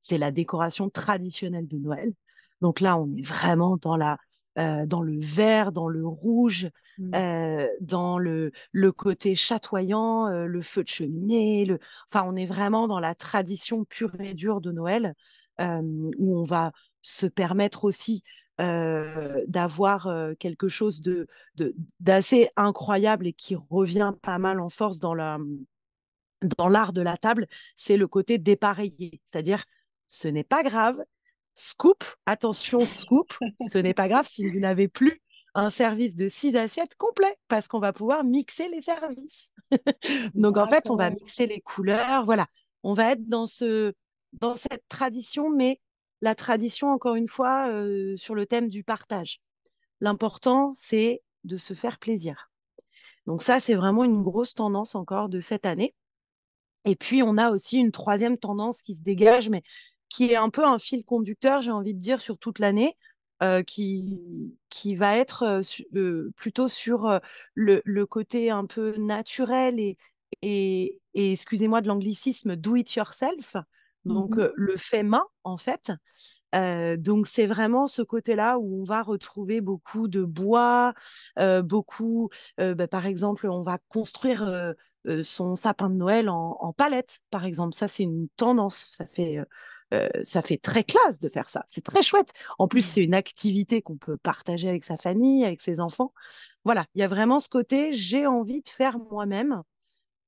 c'est 0.00 0.18
la 0.18 0.32
décoration 0.32 0.90
traditionnelle 0.90 1.68
de 1.68 1.78
Noël. 1.78 2.12
Donc 2.60 2.80
là, 2.80 2.98
on 2.98 3.08
est 3.16 3.24
vraiment 3.24 3.76
dans 3.76 3.96
la, 3.96 4.18
euh, 4.58 4.84
dans 4.84 5.02
le 5.02 5.18
vert, 5.20 5.72
dans 5.72 5.88
le 5.88 6.06
rouge, 6.06 6.68
Mm. 6.98 7.14
euh, 7.14 7.68
dans 7.80 8.18
le, 8.18 8.50
le 8.72 8.92
côté 8.92 9.34
chatoyant, 9.34 10.26
euh, 10.26 10.46
le 10.46 10.60
feu 10.60 10.82
de 10.82 10.88
cheminée. 10.88 11.64
Le... 11.64 11.78
Enfin, 12.12 12.26
on 12.26 12.34
est 12.34 12.46
vraiment 12.46 12.88
dans 12.88 12.98
la 12.98 13.14
tradition 13.14 13.84
pure 13.84 14.20
et 14.20 14.34
dure 14.34 14.60
de 14.60 14.72
Noël, 14.72 15.14
où 15.58 16.38
on 16.38 16.44
va 16.44 16.72
se 17.02 17.26
permettre 17.26 17.84
aussi 17.84 18.22
d'avoir 18.58 20.10
quelque 20.38 20.68
chose 20.68 21.00
de, 21.00 21.26
de, 21.56 21.74
d'assez 21.98 22.48
incroyable 22.56 23.26
et 23.26 23.32
qui 23.32 23.54
revient 23.54 24.12
pas 24.22 24.38
mal 24.38 24.60
en 24.60 24.68
force 24.68 24.98
dans 24.98 25.14
la, 25.14 25.38
dans 26.58 26.68
l'art 26.68 26.92
de 26.92 27.02
la 27.02 27.16
table, 27.16 27.46
c'est 27.74 27.96
le 27.96 28.06
côté 28.06 28.38
dépareillé. 28.38 29.20
C'est-à-dire, 29.24 29.64
ce 30.10 30.26
n'est 30.26 30.44
pas 30.44 30.64
grave. 30.64 31.02
Scoop, 31.54 32.04
attention, 32.26 32.84
scoop, 32.84 33.32
ce 33.70 33.78
n'est 33.78 33.94
pas 33.94 34.08
grave 34.08 34.26
si 34.28 34.46
vous 34.46 34.58
n'avez 34.58 34.88
plus 34.88 35.22
un 35.54 35.70
service 35.70 36.16
de 36.16 36.26
six 36.26 36.56
assiettes 36.56 36.96
complet 36.96 37.36
parce 37.48 37.68
qu'on 37.68 37.78
va 37.78 37.92
pouvoir 37.92 38.24
mixer 38.24 38.68
les 38.68 38.80
services. 38.80 39.52
Donc, 40.34 40.56
en 40.56 40.66
fait, 40.66 40.90
on 40.90 40.96
va 40.96 41.10
mixer 41.10 41.46
les 41.46 41.60
couleurs. 41.60 42.24
Voilà, 42.24 42.46
on 42.82 42.92
va 42.92 43.12
être 43.12 43.24
dans, 43.26 43.46
ce, 43.46 43.92
dans 44.32 44.56
cette 44.56 44.84
tradition, 44.88 45.48
mais 45.48 45.80
la 46.22 46.34
tradition, 46.34 46.88
encore 46.88 47.14
une 47.14 47.28
fois, 47.28 47.68
euh, 47.68 48.16
sur 48.16 48.34
le 48.34 48.46
thème 48.46 48.68
du 48.68 48.82
partage. 48.82 49.40
L'important, 50.00 50.72
c'est 50.74 51.22
de 51.44 51.56
se 51.56 51.74
faire 51.74 51.98
plaisir. 51.98 52.50
Donc 53.26 53.42
ça, 53.44 53.60
c'est 53.60 53.74
vraiment 53.74 54.02
une 54.02 54.22
grosse 54.22 54.54
tendance 54.54 54.96
encore 54.96 55.28
de 55.28 55.38
cette 55.40 55.66
année. 55.66 55.94
Et 56.84 56.96
puis, 56.96 57.22
on 57.22 57.36
a 57.36 57.50
aussi 57.50 57.78
une 57.78 57.92
troisième 57.92 58.38
tendance 58.38 58.82
qui 58.82 58.94
se 58.94 59.02
dégage, 59.02 59.50
mais 59.50 59.62
qui 60.10 60.26
est 60.32 60.36
un 60.36 60.50
peu 60.50 60.66
un 60.66 60.78
fil 60.78 61.04
conducteur, 61.04 61.62
j'ai 61.62 61.72
envie 61.72 61.94
de 61.94 62.00
dire, 62.00 62.20
sur 62.20 62.38
toute 62.38 62.58
l'année, 62.60 62.98
euh, 63.42 63.62
qui, 63.62 64.54
qui 64.68 64.96
va 64.96 65.16
être 65.16 65.44
euh, 65.44 65.62
euh, 65.96 66.32
plutôt 66.36 66.68
sur 66.68 67.20
le, 67.54 67.82
le 67.86 68.06
côté 68.06 68.50
un 68.50 68.66
peu 68.66 68.96
naturel 68.98 69.80
et, 69.80 69.96
et, 70.42 71.00
et 71.14 71.32
excusez-moi 71.32 71.80
de 71.80 71.88
l'anglicisme, 71.88 72.56
do 72.56 72.76
it 72.76 72.92
yourself. 72.94 73.56
Donc, 74.04 74.38
Mhm. 74.38 74.40
euh, 74.40 74.52
le 74.56 74.76
fait 74.76 75.02
main, 75.02 75.24
en 75.44 75.56
fait. 75.56 75.92
Euh, 76.54 76.96
donc, 76.96 77.26
c'est 77.28 77.46
vraiment 77.46 77.86
ce 77.88 78.02
côté-là 78.02 78.58
où 78.58 78.82
on 78.82 78.84
va 78.84 79.02
retrouver 79.02 79.60
beaucoup 79.60 80.08
de 80.08 80.22
bois, 80.24 80.94
euh, 81.38 81.62
beaucoup, 81.62 82.30
euh, 82.60 82.74
bah, 82.74 82.88
par 82.88 83.06
exemple, 83.06 83.48
on 83.48 83.62
va 83.62 83.78
construire 83.88 84.74
son 85.22 85.56
sapin 85.56 85.88
de 85.90 85.94
Noël 85.94 86.28
en, 86.28 86.56
en 86.60 86.72
palette, 86.72 87.20
par 87.30 87.44
exemple. 87.44 87.74
Ça, 87.74 87.88
c'est 87.88 88.02
une 88.02 88.28
tendance. 88.36 88.94
Ça 88.98 89.06
fait, 89.06 89.38
euh, 89.94 90.08
ça 90.24 90.42
fait 90.42 90.58
très 90.58 90.84
classe 90.84 91.20
de 91.20 91.28
faire 91.28 91.48
ça. 91.48 91.64
C'est 91.66 91.84
très 91.84 92.02
chouette. 92.02 92.32
En 92.58 92.68
plus, 92.68 92.82
c'est 92.82 93.02
une 93.02 93.14
activité 93.14 93.82
qu'on 93.82 93.96
peut 93.96 94.16
partager 94.16 94.68
avec 94.68 94.84
sa 94.84 94.96
famille, 94.96 95.44
avec 95.44 95.60
ses 95.60 95.80
enfants. 95.80 96.12
Voilà, 96.64 96.86
il 96.94 97.00
y 97.00 97.04
a 97.04 97.08
vraiment 97.08 97.40
ce 97.40 97.48
côté, 97.48 97.92
j'ai 97.92 98.26
envie 98.26 98.62
de 98.62 98.68
faire 98.68 98.98
moi-même. 98.98 99.62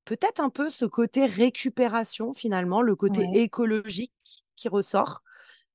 Peut-être 0.04 0.40
un 0.40 0.50
peu 0.50 0.70
ce 0.70 0.84
côté 0.84 1.26
récupération, 1.26 2.32
finalement, 2.32 2.82
le 2.82 2.96
côté 2.96 3.22
Ouais, 3.22 3.32
écologique 3.32 4.12
qui 4.56 4.68
ressort. 4.68 5.22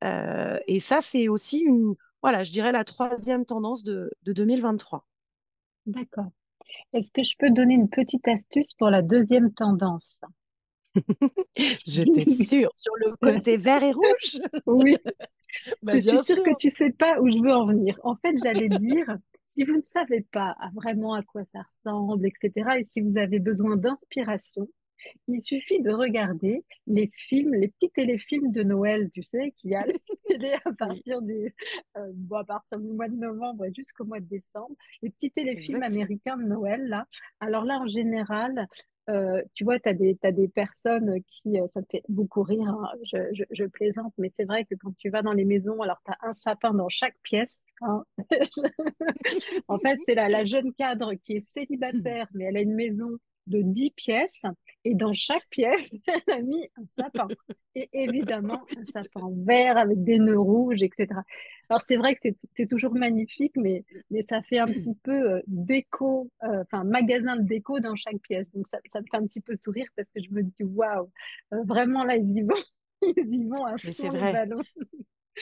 Euh, 0.03 0.59
et 0.67 0.79
ça, 0.79 1.01
c'est 1.01 1.27
aussi 1.29 1.59
une, 1.59 1.95
voilà, 2.23 2.43
je 2.43 2.51
dirais 2.51 2.71
la 2.73 2.83
troisième 2.83 3.45
tendance 3.45 3.83
de, 3.83 4.11
de 4.23 4.33
2023. 4.33 5.05
d'accord. 5.87 6.29
Est-ce 6.93 7.11
que 7.13 7.23
je 7.23 7.35
peux 7.39 7.51
donner 7.51 7.75
une 7.75 7.89
petite 7.89 8.27
astuce 8.27 8.73
pour 8.75 8.89
la 8.89 9.01
deuxième 9.01 9.53
tendance? 9.53 10.19
J'étais 11.85 12.25
sûre 12.25 12.69
sur 12.73 12.93
le 13.05 13.15
côté 13.21 13.57
vert 13.57 13.83
et 13.83 13.91
rouge. 13.91 14.39
Oui, 14.65 14.97
Bah, 15.83 15.99
je 15.99 15.99
suis 15.99 16.19
sûre 16.19 16.41
que 16.43 16.51
sûr. 16.51 16.57
tu 16.57 16.69
sais 16.69 16.91
pas 16.91 17.19
où 17.21 17.29
je 17.29 17.37
veux 17.41 17.53
en 17.53 17.65
venir. 17.67 17.99
En 18.03 18.15
fait, 18.17 18.35
j'allais 18.43 18.69
dire, 18.69 19.17
si 19.43 19.63
vous 19.63 19.75
ne 19.77 19.81
savez 19.81 20.21
pas 20.31 20.55
vraiment 20.75 21.13
à 21.13 21.23
quoi 21.23 21.43
ça 21.45 21.61
ressemble, 21.63 22.27
etc., 22.27 22.77
et 22.79 22.83
si 22.83 23.01
vous 23.01 23.17
avez 23.17 23.39
besoin 23.39 23.77
d'inspiration, 23.77 24.67
Il 25.27 25.41
suffit 25.41 25.81
de 25.81 25.91
regarder 25.91 26.63
les 26.87 27.11
films, 27.15 27.53
les 27.55 27.69
petits 27.69 27.89
téléfilms 27.91 28.51
de 28.51 28.63
Noël, 28.63 29.09
tu 29.13 29.23
sais, 29.23 29.51
qu'il 29.57 29.71
y 29.71 29.75
a 29.75 29.81
à 29.81 29.85
la 29.87 29.93
télé 30.27 30.55
à 30.65 30.71
Oui, 30.87 31.03
partir 31.03 31.21
du, 31.21 31.53
euh, 31.97 32.11
bon, 32.13 32.37
à 32.37 32.43
partir 32.43 32.79
du 32.79 32.87
mois 32.91 33.07
de 33.09 33.15
novembre 33.15 33.65
et 33.65 33.73
jusqu'au 33.73 34.05
mois 34.05 34.19
de 34.19 34.25
décembre. 34.25 34.75
Les 35.01 35.09
petits 35.09 35.31
téléfilms 35.31 35.83
exactement. 35.83 35.83
américains 35.83 36.37
de 36.37 36.43
Noël, 36.43 36.87
là. 36.87 37.05
Alors 37.39 37.65
là, 37.65 37.79
en 37.79 37.87
général, 37.87 38.67
euh, 39.09 39.41
tu 39.53 39.63
vois, 39.63 39.79
tu 39.79 39.87
as 39.89 39.93
des, 39.93 40.17
t'as 40.17 40.31
des 40.31 40.49
personnes 40.49 41.21
qui, 41.27 41.59
euh, 41.59 41.67
ça 41.73 41.79
me 41.79 41.85
fait 41.89 42.03
beaucoup 42.09 42.43
rire, 42.43 42.67
hein, 42.67 42.89
je, 43.03 43.17
je, 43.33 43.43
je 43.51 43.63
plaisante, 43.65 44.13
mais 44.17 44.31
c'est 44.37 44.45
vrai 44.45 44.65
que 44.65 44.75
quand 44.75 44.95
tu 44.97 45.09
vas 45.09 45.21
dans 45.21 45.31
les 45.33 45.45
maisons, 45.45 45.81
alors 45.81 46.01
tu 46.05 46.11
as 46.11 46.17
un 46.27 46.33
sapin 46.33 46.73
dans 46.73 46.89
chaque 46.89 47.17
pièce. 47.23 47.63
hein. 47.81 48.03
En 49.67 49.79
fait, 49.79 49.99
c'est 50.03 50.15
la, 50.15 50.29
la 50.29 50.45
jeune 50.45 50.73
cadre 50.73 51.13
qui 51.15 51.33
est 51.37 51.39
célibataire, 51.47 52.27
mais 52.33 52.45
elle 52.45 52.57
a 52.57 52.61
une 52.61 52.75
maison 52.75 53.17
de 53.47 53.61
10 53.61 53.91
pièces. 53.91 54.43
Et 54.83 54.95
dans 54.95 55.11
chaque 55.13 55.47
pièce, 55.49 55.83
elle 56.07 56.33
a 56.33 56.41
mis 56.41 56.63
un 56.77 56.85
sapin. 56.89 57.27
Et 57.75 57.89
évidemment, 57.93 58.63
un 58.77 58.85
sapin 58.85 59.29
vert 59.45 59.77
avec 59.77 60.03
des 60.03 60.19
nœuds 60.19 60.39
rouges, 60.39 60.81
etc. 60.81 61.07
Alors, 61.69 61.81
c'est 61.81 61.97
vrai 61.97 62.15
que 62.15 62.29
c'est 62.55 62.67
toujours 62.67 62.93
magnifique, 62.93 63.53
mais, 63.57 63.83
mais 64.09 64.21
ça 64.21 64.41
fait 64.41 64.59
un 64.59 64.65
petit 64.65 64.95
peu 65.03 65.31
euh, 65.31 65.41
déco, 65.47 66.31
euh, 66.43 66.63
enfin, 66.63 66.83
magasin 66.83 67.35
de 67.35 67.43
déco 67.43 67.79
dans 67.79 67.95
chaque 67.95 68.19
pièce. 68.21 68.49
Donc, 68.51 68.67
ça, 68.67 68.79
ça 68.87 69.01
me 69.01 69.05
fait 69.11 69.17
un 69.17 69.27
petit 69.27 69.41
peu 69.41 69.55
sourire 69.57 69.87
parce 69.95 70.07
que 70.15 70.21
je 70.23 70.29
me 70.31 70.43
dis, 70.43 70.63
waouh, 70.63 71.09
euh, 71.53 71.63
vraiment, 71.65 72.03
là, 72.03 72.15
ils 72.15 72.37
y 72.37 72.41
vont. 72.41 72.55
Ils 73.03 73.31
y 73.31 73.45
vont 73.45 73.63
à 73.63 73.73
Mais 73.83 73.93
fond 73.93 74.09
c'est 74.09 74.09
les 74.09 74.17
vrai. 74.17 74.47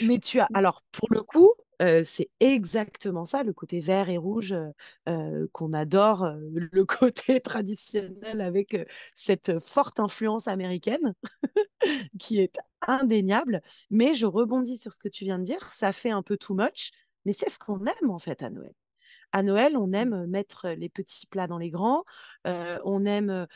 Mais 0.02 0.20
tu 0.20 0.40
as, 0.40 0.50
alors 0.54 0.84
pour 0.92 1.08
le 1.12 1.22
coup, 1.22 1.52
euh, 1.82 2.04
c'est 2.04 2.30
exactement 2.40 3.26
ça, 3.26 3.44
le 3.44 3.54
côté 3.54 3.80
vert 3.80 4.10
et 4.10 4.18
rouge 4.18 4.54
euh, 4.54 4.70
euh, 5.10 5.48
qu'on 5.52 5.74
adore, 5.74 6.24
euh, 6.24 6.38
le 6.54 6.86
côté 6.86 7.42
traditionnel 7.42 8.42
avec 8.42 8.78
cette 9.14 9.60
forte 9.60 10.00
influence 10.00 10.48
américaine 10.48 11.14
qui 12.20 12.40
est 12.40 12.60
indéniable. 12.88 13.62
Mais 13.90 14.14
je 14.14 14.26
rebondis 14.26 14.78
sur 14.78 14.94
ce 14.94 15.00
que 15.00 15.10
tu 15.10 15.26
viens 15.26 15.40
de 15.40 15.44
dire, 15.44 15.70
ça 15.72 15.92
fait 15.92 16.12
un 16.12 16.22
peu 16.24 16.38
too 16.38 16.56
much, 16.56 16.92
mais 17.26 17.34
c'est 17.34 17.50
ce 17.50 17.60
qu'on 17.60 17.86
aime 17.86 18.10
en 18.10 18.20
fait 18.20 18.44
à 18.44 18.50
Noël. 18.50 18.74
À 19.32 19.44
Noël, 19.44 19.76
on 19.76 19.92
aime 19.92 20.28
mettre 20.28 20.70
les 20.70 20.88
petits 20.88 21.28
plats 21.28 21.48
dans 21.48 21.58
les 21.58 21.70
grands, 21.70 22.06
on 22.46 23.06
aime 23.06 23.48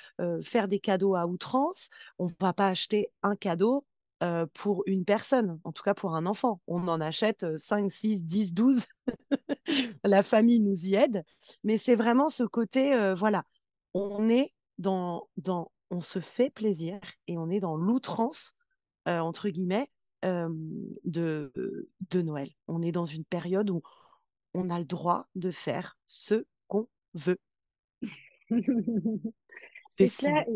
faire 0.41 0.67
des 0.67 0.79
cadeaux 0.79 1.15
à 1.15 1.25
outrance. 1.25 1.89
On 2.17 2.25
ne 2.25 2.31
va 2.41 2.51
pas 2.53 2.67
acheter 2.67 3.11
un 3.23 3.37
cadeau 3.37 3.85
euh, 4.23 4.45
pour 4.53 4.83
une 4.85 5.05
personne, 5.05 5.59
en 5.63 5.71
tout 5.71 5.83
cas 5.83 5.93
pour 5.93 6.15
un 6.15 6.25
enfant. 6.25 6.61
On 6.67 6.87
en 6.87 6.99
achète 7.01 7.43
euh, 7.43 7.57
5, 7.57 7.91
6, 7.91 8.25
10, 8.25 8.53
12. 8.53 8.85
La 10.03 10.23
famille 10.23 10.59
nous 10.59 10.85
y 10.85 10.95
aide. 10.95 11.23
Mais 11.63 11.77
c'est 11.77 11.95
vraiment 11.95 12.29
ce 12.29 12.43
côté, 12.43 12.93
euh, 12.93 13.15
voilà, 13.15 13.43
on 13.93 14.27
est 14.29 14.53
dans, 14.77 15.29
dans, 15.37 15.71
on 15.89 16.01
se 16.01 16.19
fait 16.19 16.49
plaisir 16.49 16.99
et 17.27 17.37
on 17.37 17.49
est 17.49 17.59
dans 17.59 17.75
l'outrance, 17.75 18.53
euh, 19.07 19.19
entre 19.19 19.49
guillemets, 19.49 19.89
de, 20.21 21.53
de 22.09 22.21
Noël. 22.21 22.49
On 22.67 22.81
est 22.81 22.91
dans 22.91 23.05
une 23.05 23.23
période 23.23 23.69
où 23.69 23.81
on 24.53 24.69
a 24.69 24.77
le 24.77 24.83
droit 24.83 25.29
de 25.35 25.49
faire 25.49 25.97
ce 26.07 26.43
qu'on 26.67 26.89
veut 27.13 27.39
C'est 29.97 30.09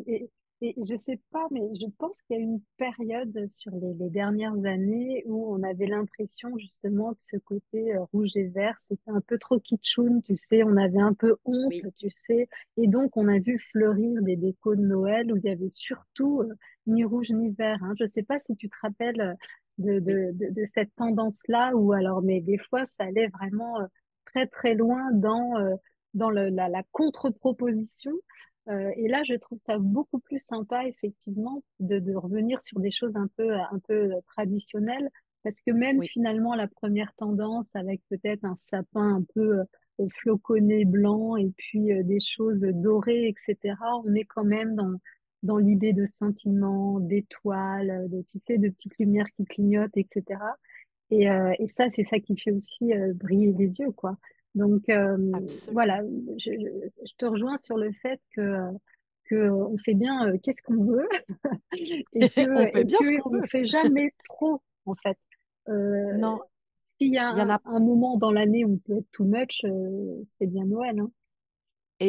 et, 0.08 0.29
et, 0.67 0.75
je 0.89 0.96
sais 0.96 1.20
pas, 1.32 1.46
mais 1.51 1.62
je 1.75 1.88
pense 1.98 2.17
qu'il 2.22 2.38
y 2.38 2.39
a 2.39 2.43
une 2.43 2.62
période 2.77 3.48
sur 3.50 3.72
les, 3.72 3.93
les 3.93 4.10
dernières 4.10 4.65
années 4.65 5.24
où 5.25 5.53
on 5.53 5.62
avait 5.63 5.88
l'impression 5.88 6.58
justement 6.58 7.12
de 7.12 7.17
ce 7.20 7.38
côté 7.38 7.96
euh, 7.96 8.03
rouge 8.13 8.36
et 8.36 8.48
vert, 8.48 8.75
c'était 8.79 9.12
un 9.12 9.22
peu 9.22 9.38
trop 9.38 9.60
kitschoun, 9.60 10.22
tu 10.24 10.38
sais, 10.38 10.63
on 10.63 10.77
avait 10.77 11.01
un 11.01 11.13
peu 11.13 11.36
honte, 11.46 11.67
Oui, 11.70 11.82
tu 11.98 12.10
sais, 12.10 12.48
et 12.77 12.88
donc 12.88 13.17
on 13.17 13.27
a 13.27 13.39
vu 13.39 13.60
fleurir 13.72 14.22
des 14.22 14.36
décos 14.36 14.75
de 14.75 14.82
Noël 14.82 15.32
où 15.32 15.38
il 15.38 15.43
y 15.43 15.50
avait 15.50 15.70
surtout 15.70 16.41
euh, 16.41 16.53
ni 16.88 17.03
rouge 17.03 17.32
ni 17.32 17.50
vert, 17.51 17.84
hein. 17.84 17.93
Je 18.00 18.08
sais 18.08 18.24
pas 18.24 18.39
si 18.39 18.55
tu 18.55 18.70
te 18.70 18.75
rappelles 18.82 19.22
euh, 19.22 19.34
de, 19.77 19.93
oui. 19.93 20.01
de, 20.01 20.32
de, 20.34 20.53
de 20.62 20.65
cette 20.65 20.96
tendance-là, 20.96 21.75
ou 21.75 21.93
alors, 21.93 22.22
mais 22.22 22.41
des 22.41 22.58
fois 22.58 22.86
ça 22.86 23.05
allait 23.05 23.27
vraiment 23.27 23.82
euh, 23.82 23.86
très 24.25 24.48
très 24.48 24.75
loin 24.75 25.12
dans... 25.12 25.53
dans 26.13 26.29
le, 26.29 26.50
la, 26.50 26.70
la 26.70 26.84
contre-proposition. 26.91 28.12
Euh, 28.70 28.91
et 28.96 29.08
là, 29.08 29.22
je 29.27 29.36
trouve 29.36 29.60
ça 29.65 29.77
beaucoup 29.77 30.20
plus 30.20 30.39
sympa, 30.39 30.86
effectivement, 30.88 31.63
de, 31.79 32.00
de 32.00 32.15
revenir 32.15 32.62
sur 32.62 32.79
des 32.79 32.91
choses 32.91 33.15
un 33.15 33.27
peu, 33.36 33.53
un 33.53 33.79
peu 33.88 34.12
traditionnelles, 34.27 35.10
parce 35.43 35.55
que 35.65 35.72
même 35.72 36.00
Oui, 36.00 36.08
finalement, 36.08 36.55
la 36.55 36.67
première 36.67 37.13
tendance 37.15 37.67
avec 37.74 38.01
peut-être 38.10 38.46
un 38.46 38.55
sapin 38.55 39.17
un 39.17 39.24
peu 39.34 39.60
euh, 40.00 40.08
floconné 40.22 40.86
blanc 40.86 41.36
et 41.36 41.51
puis 41.58 41.91
euh, 41.91 42.03
des 42.03 42.20
choses 42.22 42.62
dorées, 42.62 43.27
etc., 43.27 43.75
on 44.05 44.13
est 44.15 44.24
quand 44.25 44.46
même 44.46 44.75
dans, 44.75 44.93
dans 45.43 45.58
l'idée 45.58 45.91
de 45.93 46.05
scintillement, 46.05 47.00
d'étoiles, 47.01 48.08
de, 48.10 48.24
tu 48.32 48.39
sais, 48.48 48.58
de 48.58 48.70
petites 48.70 48.98
lumières 48.98 49.27
qui 49.36 49.43
clignotent, 49.46 49.98
etc. 49.98 50.39
Et, 51.12 51.29
euh, 51.29 51.53
et 51.60 51.67
ça, 51.67 51.89
c'est 51.89 52.03
ça 52.03 52.20
qui 52.20 52.38
fait 52.38 52.51
aussi 52.51 52.93
euh, 52.93 53.13
briller 53.13 53.53
les 53.53 53.79
yeux, 53.79 53.91
quoi. 53.91 54.17
Donc 54.55 54.88
euh, 54.89 55.17
voilà, 55.72 56.01
je, 56.38 56.51
je- 56.51 57.05
je 57.07 57.13
te 57.17 57.25
rejoins 57.25 57.57
sur 57.57 57.77
le 57.77 57.91
fait 58.01 58.22
que, 58.36 58.57
que 59.25 59.50
on 59.50 59.77
fait 59.79 59.95
bien 59.95 60.27
euh, 60.29 60.38
qu'est-ce 60.43 60.62
qu'on 60.62 60.83
veut 60.83 61.07
et 62.13 62.29
que 62.29 62.65
fait 62.72 62.88
ce 62.89 63.12
qu'on 63.22 63.29
on 63.29 63.41
veut. 63.41 63.48
fait 63.48 63.65
jamais 63.65 64.13
trop 64.29 64.62
en 64.86 64.95
fait. 64.95 65.17
Euh, 65.69 66.17
Non, 66.17 66.39
s'il 66.81 67.13
y 67.13 67.17
a 67.17 67.29
en 67.29 67.50
un, 67.50 67.50
a 67.50 67.62
un 67.65 67.79
moment 67.79 68.17
dans 68.17 68.31
l'année 68.31 68.65
où 68.65 68.74
on 68.74 68.77
peut 68.77 68.98
être 69.00 69.12
too 69.12 69.25
much, 69.25 69.62
euh, 69.65 70.24
c'est 70.38 70.48
bien 70.48 70.65
Noël, 70.65 71.00
hein. 71.00 71.12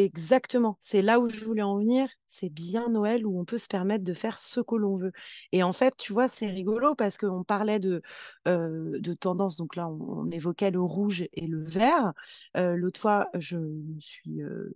Exactement. 0.03 0.77
C'est 0.81 1.03
là 1.03 1.21
où 1.21 1.29
je 1.29 1.45
voulais 1.45 1.63
en 1.63 1.79
venir. 1.79 2.09
C'est 2.27 2.49
bien 2.49 2.89
Noël 2.89 3.27
où 3.27 3.39
on 3.39 3.45
peut 3.45 3.59
se 3.59 3.69
permettre 3.69 4.05
de 4.05 4.13
faire 4.13 4.39
ce 4.39 4.61
que 4.61 4.75
l'on 4.75 4.97
veut. 4.97 5.13
Et 5.53 5.63
en 5.63 5.73
fait, 5.73 5.97
tu 5.97 6.13
vois, 6.13 6.29
c'est 6.29 6.49
rigolo 6.49 6.95
parce 6.95 7.19
qu'on 7.19 7.45
parlait 7.45 7.79
de, 7.79 8.03
euh, 8.49 8.99
de 8.99 9.15
tendance. 9.15 9.57
Donc 9.57 9.77
là, 9.77 9.89
on, 9.89 10.27
évoquait 10.27 10.71
le 10.71 10.81
rouge 10.81 11.25
et 11.33 11.47
le 11.47 11.65
vert. 11.65 12.13
Euh, 12.57 12.77
l'autre 12.77 13.01
fois, 13.01 13.29
je 13.39 13.57
me 13.57 14.01
suis 14.01 14.43
euh, 14.43 14.75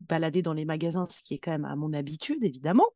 baladée 0.00 0.42
dans 0.42 0.54
les 0.54 0.64
magasins, 0.64 1.06
ce 1.06 1.22
qui 1.22 1.34
est 1.34 1.38
quand 1.38 1.52
même 1.52 1.64
à 1.64 1.76
mon 1.76 1.92
habitude, 1.92 2.42
évidemment. 2.42 2.86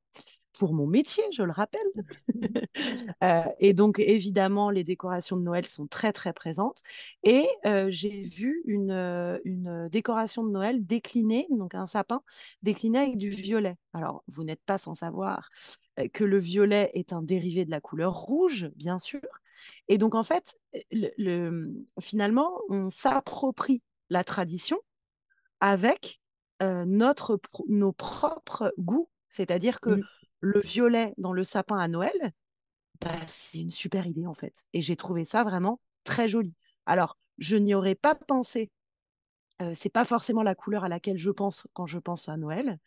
Pour 0.59 0.75
mon 0.75 0.87
métier, 0.87 1.25
je 1.33 1.42
le 1.42 1.52
rappelle. 1.52 1.80
Euh, 3.23 3.42
et 3.59 3.75
donc, 3.75 3.99
évidemment, 3.99 4.71
les 4.71 4.85
décorations 4.85 5.37
de 5.37 5.42
Noël 5.42 5.66
sont 5.66 5.87
très, 5.87 6.12
très 6.12 6.33
présentes. 6.33 6.80
Et 7.23 7.47
euh, 7.66 7.88
j'ai 7.90 8.23
vu 8.23 8.62
une, 8.66 8.90
euh, 8.92 9.38
une 9.45 9.88
décoration 9.90 10.42
de 10.45 10.50
Noël 10.50 10.87
déclinée, 10.87 11.47
donc 11.50 11.75
un 11.75 11.87
sapin 11.87 12.23
décliné 12.62 12.99
avec 12.99 13.19
du 13.19 13.30
violet. 13.30 13.76
Alors, 13.92 14.25
vous 14.28 14.45
n'êtes 14.45 14.62
pas 14.64 14.78
sans 14.78 14.95
savoir 14.95 15.50
que 16.14 16.25
le 16.25 16.38
violet 16.38 16.90
est 16.95 17.12
un 17.12 17.23
dérivé 17.23 17.64
de 17.64 17.71
la 17.71 17.80
couleur 17.80 18.14
rouge, 18.14 18.71
bien 18.76 18.99
sûr. 18.99 19.21
Et 19.88 19.99
donc, 19.99 20.14
en 20.14 20.23
fait, 20.23 20.57
le, 20.92 21.11
le- 21.19 21.87
finalement, 22.00 22.61
on 22.69 22.88
s'approprie 22.90 23.83
la 24.09 24.25
tradition 24.25 24.78
avec 25.61 26.21
euh, 26.62 26.85
notre, 26.85 27.40
nos 27.69 27.92
propres 27.92 28.75
goûts. 28.78 29.09
C'est-à-dire 29.30 29.80
que 29.80 29.90
Mm. 29.90 30.02
le 30.40 30.60
violet 30.60 31.14
dans 31.18 31.32
le 31.32 31.44
sapin 31.44 31.78
à 31.78 31.88
Noël, 31.88 32.32
bah, 33.00 33.26
c'est 33.26 33.60
une 33.60 33.70
super 33.70 34.06
idée 34.06 34.26
en 34.26 34.34
fait. 34.34 34.64
Et 34.72 34.80
j'ai 34.82 34.96
trouvé 34.96 35.25
ça 35.25 35.44
vraiment 35.44 35.80
très 36.04 36.28
joli. 36.28 36.54
Alors, 36.87 37.18
je 37.38 37.56
n'y 37.56 37.75
aurais 37.75 37.94
pas 37.94 38.14
pensé. 38.14 38.70
Euh, 39.62 39.72
c'est 39.75 39.90
pas 39.90 40.04
forcément 40.04 40.42
la 40.42 40.54
couleur 40.54 40.84
à 40.84 40.88
laquelle 40.88 41.18
je 41.18 41.30
pense 41.30 41.66
quand 41.75 41.87
je 41.87 41.99
pense 41.99 42.28
à 42.28 42.37
Noël, 42.37 42.78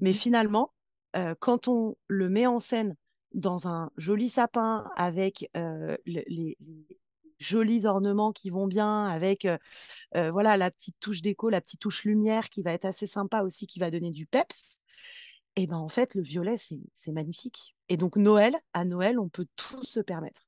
mais 0.00 0.12
Mhm. 0.12 0.18
finalement, 0.20 0.74
euh, 1.16 1.34
quand 1.38 1.68
on 1.68 1.96
le 2.08 2.28
met 2.28 2.46
en 2.46 2.60
scène 2.60 2.96
dans 3.34 3.68
un 3.68 3.90
joli 3.96 4.28
sapin 4.30 4.90
avec 4.96 5.50
euh, 5.56 5.96
le- 6.06 6.22
les, 6.26 6.56
les 6.60 7.00
jolis 7.40 7.86
ornements 7.86 8.32
qui 8.32 8.50
vont 8.50 8.66
bien, 8.66 9.06
avec 9.06 9.46
euh, 10.16 10.30
voilà 10.30 10.56
la 10.56 10.70
petite 10.70 10.96
touche 11.00 11.22
déco, 11.22 11.50
la 11.50 11.60
petite 11.60 11.80
touche 11.80 12.04
lumière 12.04 12.48
qui 12.50 12.62
va 12.62 12.72
être 12.72 12.84
assez 12.86 13.06
sympa 13.06 13.42
aussi, 13.42 13.66
qui 13.66 13.78
va 13.78 13.90
donner 13.90 14.10
du 14.10 14.26
peps, 14.26 14.80
et 15.56 15.66
ben 15.66 15.78
en 15.78 15.88
fait, 15.88 16.14
le 16.14 16.22
violet, 16.22 16.56
c'est 16.56 17.12
magnifique. 17.12 17.74
Et 17.88 17.96
donc 17.96 18.16
Noël, 18.16 18.54
à 18.72 18.84
Noël, 18.84 19.18
on 19.18 19.28
peut 19.28 19.46
tout 19.56 19.82
se 19.82 20.00
permettre. 20.00 20.42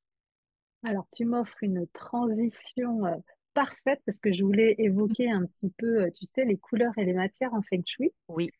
Alors, 0.85 1.07
tu 1.15 1.25
m'offres 1.25 1.62
une 1.62 1.87
transition 1.88 3.05
euh, 3.07 3.17
parfaite 3.55 4.00
parce 4.07 4.21
que 4.21 4.33
je 4.33 4.45
voulais 4.45 4.75
évoquer 4.79 5.31
un 5.31 5.45
petit 5.47 5.73
peu, 5.77 6.03
euh, 6.03 6.11
tu 6.17 6.27
sais, 6.27 6.45
les 6.45 6.57
couleurs 6.57 6.97
et 6.99 7.05
les 7.05 7.15
matières 7.15 7.53
en 7.53 7.62
Feng 7.62 7.83
Shui. 7.85 8.12
Oui, 8.29 8.50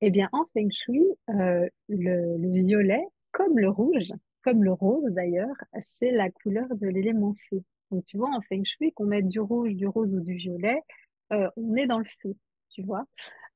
Eh 0.00 0.10
bien, 0.10 0.28
en 0.32 0.46
Feng 0.54 0.70
Shui, 0.70 1.04
euh, 1.30 1.68
le, 1.88 2.38
le 2.38 2.62
violet, 2.64 3.02
comme 3.32 3.58
le 3.58 3.68
rouge, 3.68 4.12
comme 4.42 4.64
le 4.64 4.72
rose 4.72 5.12
d'ailleurs, 5.12 5.56
c'est 5.84 6.12
la 6.12 6.30
couleur 6.30 6.66
de 6.70 6.86
l'élément 6.86 7.34
feu. 7.50 7.62
Donc, 7.90 8.04
tu 8.06 8.16
vois, 8.16 8.30
en 8.30 8.40
Feng 8.42 8.64
Shui, 8.64 8.92
qu'on 8.92 9.06
mette 9.06 9.28
du 9.28 9.40
rouge, 9.40 9.74
du 9.74 9.86
rose 9.86 10.14
ou 10.14 10.20
du 10.20 10.34
violet, 10.34 10.80
on 11.30 11.74
est 11.74 11.86
dans 11.86 11.98
le 11.98 12.06
feu, 12.22 12.34
tu 12.70 12.82
vois. 12.82 13.04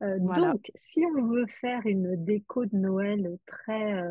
Euh, 0.02 0.18
voilà. 0.20 0.52
donc, 0.52 0.70
si 0.76 1.04
on 1.04 1.26
veut 1.26 1.46
faire 1.46 1.86
une 1.86 2.16
déco 2.24 2.64
de 2.64 2.76
Noël 2.76 3.36
très, 3.46 3.94
euh, 3.94 4.10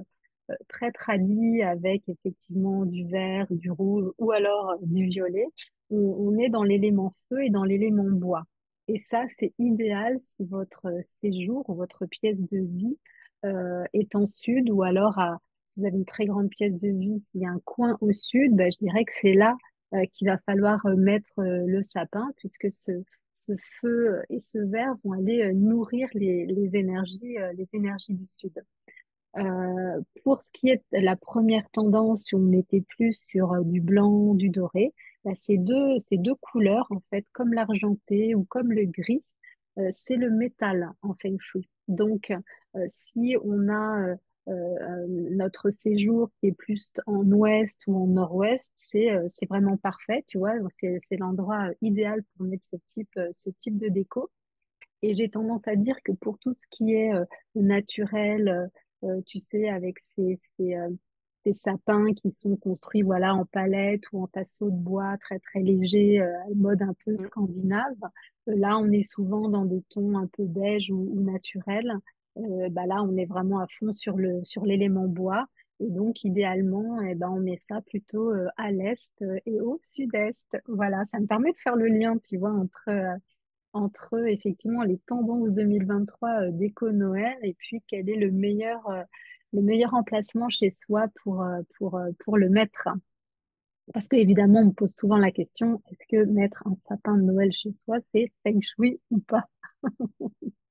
euh, 0.51 0.55
très 0.67 0.91
tradie 0.91 1.61
avec 1.63 2.07
effectivement 2.07 2.85
du 2.85 3.07
vert, 3.07 3.47
du 3.49 3.71
rouge 3.71 4.11
ou 4.17 4.31
alors 4.31 4.77
du 4.81 5.05
violet, 5.05 5.45
on, 5.89 5.97
on 5.97 6.37
est 6.37 6.49
dans 6.49 6.63
l'élément 6.63 7.13
feu 7.29 7.43
et 7.43 7.49
dans 7.49 7.63
l'élément 7.63 8.09
bois. 8.09 8.43
Et 8.87 8.97
ça, 8.97 9.25
c'est 9.37 9.53
idéal 9.59 10.17
si 10.19 10.45
votre 10.45 10.87
séjour 11.03 11.69
ou 11.69 11.75
votre 11.75 12.07
pièce 12.07 12.43
de 12.49 12.57
vie 12.57 12.97
euh, 13.45 13.83
est 13.93 14.15
en 14.15 14.27
sud 14.27 14.69
ou 14.71 14.81
alors 14.83 15.17
à, 15.19 15.37
si 15.73 15.79
vous 15.79 15.85
avez 15.85 15.97
une 15.97 16.05
très 16.05 16.25
grande 16.25 16.49
pièce 16.49 16.77
de 16.77 16.89
vie, 16.89 17.21
s'il 17.21 17.41
y 17.41 17.45
a 17.45 17.51
un 17.51 17.61
coin 17.65 17.97
au 18.01 18.11
sud, 18.11 18.55
ben, 18.55 18.71
je 18.71 18.79
dirais 18.79 19.05
que 19.05 19.11
c'est 19.21 19.33
là 19.33 19.55
euh, 19.93 20.05
qu'il 20.13 20.27
va 20.27 20.39
falloir 20.39 20.85
mettre 20.97 21.29
euh, 21.37 21.65
le 21.67 21.83
sapin 21.83 22.31
puisque 22.37 22.71
ce, 22.71 22.91
ce 23.39 23.53
feu 23.79 24.21
et 24.29 24.39
ce 24.39 24.59
verre 24.59 24.95
vont 25.03 25.13
aller 25.13 25.41
euh, 25.41 25.53
nourrir 25.53 26.07
les, 26.13 26.69
énergies, 26.73 27.37
euh, 27.37 27.53
les 27.53 27.67
énergies 27.73 28.13
du 28.13 28.27
sud. 28.27 28.63
Euh, 29.37 30.01
pour 30.23 30.41
ce 30.41 30.51
qui 30.51 30.69
est 30.69 30.83
de 30.91 30.99
la 30.99 31.15
première 31.15 31.69
tendance, 31.69 32.27
on 32.33 32.51
était 32.51 32.81
plus 32.81 33.13
sur 33.29 33.63
du 33.63 33.79
blanc, 33.79 34.33
du 34.33 34.49
doré, 34.49 34.93
bah, 35.23 35.31
ces 35.35 35.57
deux, 35.57 35.99
ces 35.99 36.17
deux 36.17 36.35
couleurs, 36.35 36.87
en 36.89 37.01
fait, 37.09 37.25
comme 37.31 37.53
l'argenté 37.53 38.35
ou 38.35 38.43
comme 38.45 38.71
le 38.71 38.85
gris, 38.85 39.23
c'est 39.91 40.17
le 40.17 40.29
métal 40.29 40.91
en 41.03 41.13
Feng 41.13 41.37
Shui. 41.39 41.69
Donc, 41.87 42.33
si 42.87 43.37
on 43.45 43.69
a 43.69 44.15
notre 45.31 45.71
séjour 45.71 46.29
qui 46.39 46.47
est 46.47 46.51
plus 46.53 46.91
en 47.05 47.23
ouest 47.31 47.79
ou 47.87 47.95
en 47.97 48.07
nord-ouest, 48.07 48.71
c'est 48.75 49.11
euh, 49.11 49.25
c'est 49.27 49.47
vraiment 49.47 49.77
parfait, 49.77 50.23
tu 50.27 50.37
vois. 50.39 50.53
C'est 50.79 51.17
l'endroit 51.17 51.69
euh, 51.69 51.73
idéal 51.81 52.23
pour 52.37 52.45
mettre 52.47 52.65
ce 52.71 52.77
type, 52.89 53.09
euh, 53.17 53.29
ce 53.33 53.49
type 53.59 53.77
de 53.77 53.89
déco. 53.89 54.29
Et 55.01 55.13
j'ai 55.13 55.29
tendance 55.29 55.67
à 55.67 55.75
dire 55.75 55.97
que 56.03 56.11
pour 56.13 56.39
tout 56.39 56.53
ce 56.53 56.63
qui 56.71 56.93
est 56.93 57.13
euh, 57.13 57.25
naturel, 57.55 58.49
euh, 58.49 58.67
euh, 59.07 59.21
tu 59.25 59.39
sais, 59.39 59.69
avec 59.69 59.97
ces, 60.15 60.39
ces, 60.57 60.75
euh, 60.75 60.89
ces 61.45 61.53
sapins 61.53 62.13
qui 62.13 62.31
sont 62.31 62.55
construits 62.57 63.01
voilà, 63.01 63.33
en 63.35 63.45
palette 63.45 64.03
ou 64.11 64.21
en 64.23 64.27
tasseau 64.27 64.69
de 64.71 64.75
bois 64.77 65.17
très 65.21 65.39
très 65.39 65.61
léger, 65.61 66.19
euh, 66.21 66.33
mode 66.55 66.81
un 66.81 66.93
peu 67.05 67.15
Mm. 67.17 67.17
scandinave, 67.17 67.95
euh, 68.49 68.55
là 68.57 68.77
on 68.77 68.91
est 68.91 69.03
souvent 69.03 69.47
dans 69.49 69.65
des 69.65 69.83
tons 69.89 70.17
un 70.17 70.27
peu 70.27 70.43
beige 70.45 70.91
ou, 70.91 70.97
ou 71.13 71.21
naturels. 71.21 71.93
Euh, 72.37 72.69
bah 72.69 72.85
là 72.85 73.03
on 73.03 73.17
est 73.17 73.25
vraiment 73.25 73.59
à 73.59 73.67
fond 73.67 73.91
sur 73.91 74.17
le 74.17 74.43
sur 74.43 74.65
l'élément 74.65 75.07
bois. 75.07 75.47
Et 75.79 75.89
donc, 75.89 76.23
idéalement, 76.23 77.01
eh 77.01 77.15
ben, 77.15 77.29
on 77.29 77.39
met 77.39 77.57
ça 77.67 77.81
plutôt 77.81 78.31
euh, 78.33 78.47
à 78.57 78.71
l'est 78.71 79.13
euh, 79.21 79.39
et 79.45 79.61
au 79.61 79.77
sud-est. 79.79 80.57
Voilà, 80.67 81.03
ça 81.11 81.19
me 81.19 81.25
permet 81.25 81.51
de 81.51 81.57
faire 81.57 81.75
le 81.77 81.87
lien, 81.87 82.17
tu 82.27 82.37
vois, 82.37 82.51
entre, 82.51 82.89
euh, 82.89 83.15
entre 83.73 84.27
effectivement 84.27 84.83
les 84.83 84.99
tendances 85.07 85.49
2023 85.51 86.29
euh, 86.49 86.51
déco 86.51 86.91
Noël 86.91 87.37
et 87.43 87.53
puis 87.53 87.81
quel 87.87 88.09
est 88.09 88.15
le 88.17 88.31
meilleur, 88.31 88.89
euh, 88.89 89.03
le 89.53 89.61
meilleur 89.61 89.93
emplacement 89.93 90.49
chez 90.49 90.69
soi 90.69 91.07
pour, 91.23 91.45
pour, 91.77 91.99
pour 92.25 92.37
le 92.37 92.49
mettre. 92.49 92.89
Parce 93.93 94.07
que 94.07 94.15
évidemment, 94.15 94.59
on 94.59 94.65
me 94.67 94.71
pose 94.71 94.93
souvent 94.93 95.17
la 95.17 95.31
question, 95.31 95.81
est-ce 95.91 96.05
que 96.07 96.25
mettre 96.25 96.63
un 96.67 96.75
sapin 96.87 97.17
de 97.17 97.23
Noël 97.23 97.51
chez 97.51 97.73
soi, 97.73 97.97
c'est 98.13 98.31
feng 98.43 98.59
shui 98.61 98.99
ou 99.09 99.19
pas? 99.19 99.45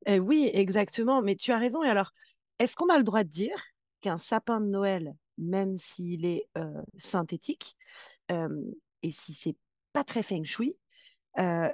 Eh 0.07 0.20
oui, 0.20 0.50
exactement. 0.54 1.20
Mais 1.20 1.37
tu 1.37 1.52
as 1.52 1.59
raison. 1.59 1.83
Et 1.83 1.88
alors, 1.88 2.12
est-ce 2.59 2.76
qu'on 2.76 2.88
a 2.88 2.96
le 2.96 3.04
droit 3.04 3.24
de 3.24 3.28
dire 3.28 3.62
qu'un 4.00 4.16
sapin 4.16 4.61
de 4.61 4.66
Noël, 4.66 5.14
même 5.37 5.76
s'il 5.76 6.24
est 6.24 6.48
euh, 6.57 6.83
synthétique, 6.96 7.76
euh, 8.31 8.48
et 9.02 9.11
si 9.11 9.35
c'est 9.35 9.57
pas 9.92 10.04
très 10.04 10.22
feng 10.22 10.44
shui, 10.44 10.76
euh, 11.38 11.68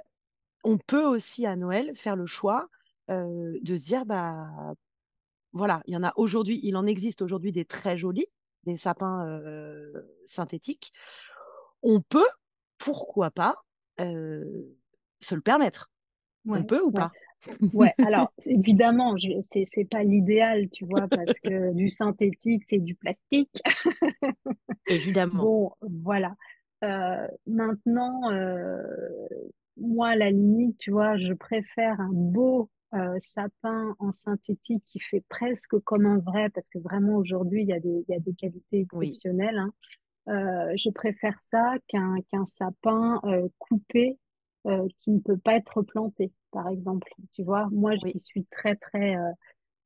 on 0.63 0.77
peut 0.77 1.05
aussi 1.05 1.45
à 1.45 1.55
Noël 1.55 1.95
faire 1.95 2.15
le 2.15 2.25
choix 2.25 2.67
de 3.07 3.77
se 3.77 3.83
dire, 3.83 4.03
bah 4.03 4.73
voilà, 5.53 5.83
il 5.85 5.93
y 5.93 5.97
en 5.97 6.01
a 6.01 6.11
aujourd'hui, 6.15 6.59
il 6.63 6.75
en 6.75 6.87
existe 6.87 7.21
aujourd'hui 7.21 7.51
des 7.51 7.63
très 7.63 7.99
jolis, 7.99 8.25
des 8.63 8.77
sapins 8.77 9.39
synthétiques. 10.25 10.91
On 11.85 12.01
peut, 12.01 12.27
pourquoi 12.79 13.31
pas, 13.31 13.55
euh, 14.01 14.43
se 15.21 15.35
le 15.35 15.41
permettre. 15.41 15.91
On 16.47 16.63
peut 16.63 16.81
ou 16.81 16.87
ouais. 16.87 16.93
pas? 16.93 17.11
Ouais, 17.73 17.91
alors 18.07 18.31
évidemment, 18.45 19.15
c'est, 19.51 19.67
c'est 19.73 19.85
pas 19.85 20.03
l'idéal, 20.03 20.67
tu 20.71 20.85
vois, 20.85 21.07
parce 21.07 21.39
que 21.43 21.73
du 21.73 21.89
synthétique, 21.89 22.63
c'est 22.67 22.79
du 22.79 22.95
plastique. 22.95 23.61
Évidemment. 24.87 25.43
Bon, 25.43 25.71
voilà. 25.81 26.35
Euh, 26.83 27.27
maintenant, 27.47 28.31
euh, 28.31 28.81
moi, 29.77 30.09
à 30.09 30.15
la 30.15 30.31
limite, 30.31 30.77
tu 30.77 30.91
vois, 30.91 31.17
je 31.17 31.33
préfère 31.33 31.99
un 31.99 32.11
beau 32.11 32.69
euh, 32.93 33.15
sapin 33.19 33.95
en 33.99 34.11
synthétique 34.11 34.83
qui 34.85 34.99
fait 34.99 35.23
presque 35.29 35.77
comme 35.79 36.05
un 36.05 36.19
vrai, 36.19 36.49
parce 36.49 36.67
que 36.69 36.79
vraiment 36.79 37.15
aujourd'hui, 37.15 37.63
il 37.63 37.67
y 37.67 37.73
a 37.73 37.79
des, 37.79 38.05
il 38.07 38.11
y 38.11 38.15
a 38.15 38.19
des 38.19 38.33
qualités 38.33 38.87
Oui, 38.93 39.07
exceptionnelles. 39.07 39.57
hein. 39.57 39.71
Euh, 40.27 40.73
je 40.75 40.89
préfère 40.89 41.35
ça 41.41 41.75
qu'un 41.87 42.15
qu'un 42.29 42.45
sapin 42.45 43.19
euh, 43.25 43.47
coupé 43.59 44.17
euh, 44.67 44.87
qui 44.99 45.11
ne 45.11 45.19
peut 45.19 45.37
pas 45.37 45.55
être 45.55 45.81
planté, 45.83 46.31
par 46.51 46.67
exemple. 46.69 47.11
Tu 47.33 47.43
vois, 47.43 47.67
moi, 47.71 47.93
oui, 48.03 48.11
qui 48.13 48.19
suis 48.19 48.45
très, 48.45 48.75
très 48.75 49.15
euh, 49.17 49.31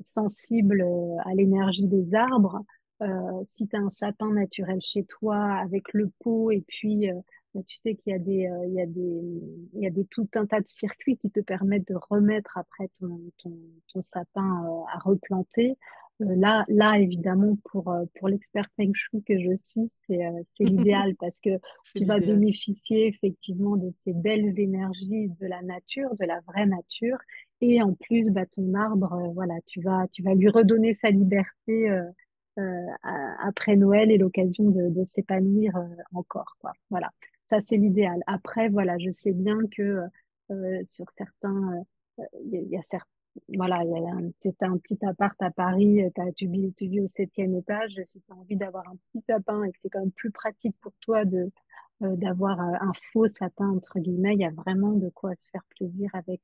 sensible 0.02 0.86
à 1.26 1.34
l'énergie 1.34 1.88
des 1.88 2.14
arbres, 2.16 2.64
euh, 3.02 3.44
si 3.46 3.68
tu 3.68 3.76
as 3.76 3.80
un 3.80 3.90
sapin 3.90 4.32
naturel 4.34 4.82
chez 4.82 5.06
toi 5.06 5.38
avec 5.54 5.94
le 5.94 6.10
pot 6.20 6.52
et 6.52 6.62
puis 6.68 7.10
euh, 7.10 7.16
bah, 7.54 7.62
tu 7.66 7.78
sais 7.78 7.96
qu'il 7.96 8.12
y 8.12 8.16
a 8.16 8.20
des, 8.20 8.48
euh, 8.48 8.66
il 8.68 8.74
y 8.74 8.82
a 8.82 8.86
des, 8.86 9.22
il 9.74 9.82
y 9.82 9.88
a 9.88 9.90
des 9.90 10.04
tout 10.06 10.28
un 10.36 10.46
tas 10.46 10.60
de 10.60 10.68
circuits 10.68 11.18
qui 11.18 11.32
te 11.32 11.40
permettent 11.40 11.88
de 11.88 11.96
remettre 12.10 12.58
après 12.58 12.90
ton, 13.00 13.22
ton, 13.38 13.58
ton 13.94 14.02
sapin 14.02 14.86
à 14.94 15.00
replanter. 15.00 15.78
Euh, 16.22 16.36
là, 16.36 16.66
là, 16.68 17.00
évidemment, 17.00 17.58
pour, 17.66 17.90
euh, 17.90 18.06
pour 18.16 18.28
l'expert 18.28 18.68
Feng 18.76 18.92
Shui 18.94 19.24
que 19.24 19.40
je 19.40 19.56
suis, 19.56 19.90
c'est 20.08 20.26
euh, 20.26 20.42
c'est 20.58 20.64
l'idéal 20.94 21.16
parce 21.16 21.40
que 21.40 21.60
tu 21.96 22.06
vas 22.06 22.20
bénéficier 22.20 23.08
effectivement 23.08 23.78
de 23.78 23.92
ces 24.04 24.14
belles 24.14 24.60
énergies 24.60 25.30
de 25.40 25.48
la 25.48 25.62
nature, 25.62 26.16
de 26.20 26.26
la 26.26 26.40
vraie 26.42 26.66
nature. 26.66 27.18
Et 27.62 27.82
en 27.82 27.94
plus, 27.94 28.30
bah, 28.32 28.46
ton 28.46 28.74
arbre, 28.74 29.14
euh, 29.14 29.32
voilà, 29.34 29.56
tu 29.66 29.82
vas, 29.82 30.08
tu 30.12 30.24
vas 30.24 30.34
lui 30.34 30.50
redonner 30.50 30.94
sa 30.94 31.10
liberté 31.10 31.90
euh, 31.90 32.04
euh, 32.58 32.86
après 33.42 33.76
Noël 33.76 34.12
et 34.12 34.18
l'occasion 34.18 34.70
de, 34.70 34.90
de 34.90 35.04
s'épanouir 35.06 35.74
encore, 36.14 36.58
quoi. 36.60 36.74
Voilà, 36.90 37.10
ça 37.46 37.60
c'est 37.62 37.78
l'idéal. 37.78 38.22
Après, 38.28 38.70
voilà, 38.70 38.98
je 38.98 39.12
sais 39.12 39.34
bien 39.34 39.60
que 39.76 40.04
euh, 40.52 40.84
sur 40.88 41.06
certains, 41.12 41.84
euh, 42.20 42.24
il 42.46 42.68
y, 42.70 42.78
a 42.78 42.82
voilà, 43.56 43.84
il 43.84 43.90
y 43.92 44.50
un, 44.66 44.78
petit 44.78 44.98
appart 45.06 45.42
à 45.42 45.52
Paris, 45.52 46.04
euh, 46.04 46.10
t'as- 46.16 46.32
tu 46.34 46.48
vis, 46.48 46.74
tu 46.76 46.88
vis 46.88 47.02
au 47.02 47.08
septième 47.08 47.56
étage. 47.56 47.94
Si 48.04 48.22
tu 48.22 48.32
as 48.32 48.36
envie 48.36 48.56
d'avoir 48.56 48.88
un 48.90 48.96
petit 49.12 49.24
sapin 49.28 49.64
et 49.64 49.72
que 49.72 49.78
c'est 49.82 49.90
quand 49.90 50.00
même 50.02 50.12
plus 50.12 50.32
pratique 50.32 50.76
pour 50.82 50.94
toi 51.02 51.26
de 51.26 51.52
euh, 52.04 52.16
d'avoir 52.18 52.60
euh, 52.62 52.74
un 52.82 52.92
faux 53.14 53.28
sapin 53.28 53.70
entre 53.70 54.00
guillemets, 54.00 54.34
il 54.36 54.42
y 54.42 54.46
a 54.46 54.52
vraiment 54.52 54.94
de 54.94 55.10
quoi 55.10 55.36
se 55.36 55.50
faire 55.52 55.64
plaisir 55.78 56.10
avec 56.14 56.42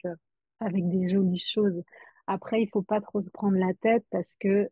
avec 0.59 0.87
des 0.89 1.09
jolies 1.09 1.39
choses. 1.39 1.83
Après, 2.27 2.61
il 2.61 2.67
faut 2.69 2.81
pas 2.81 3.01
trop 3.01 3.21
se 3.21 3.29
prendre 3.29 3.57
la 3.57 3.73
tête 3.75 4.05
parce 4.11 4.33
que, 4.39 4.69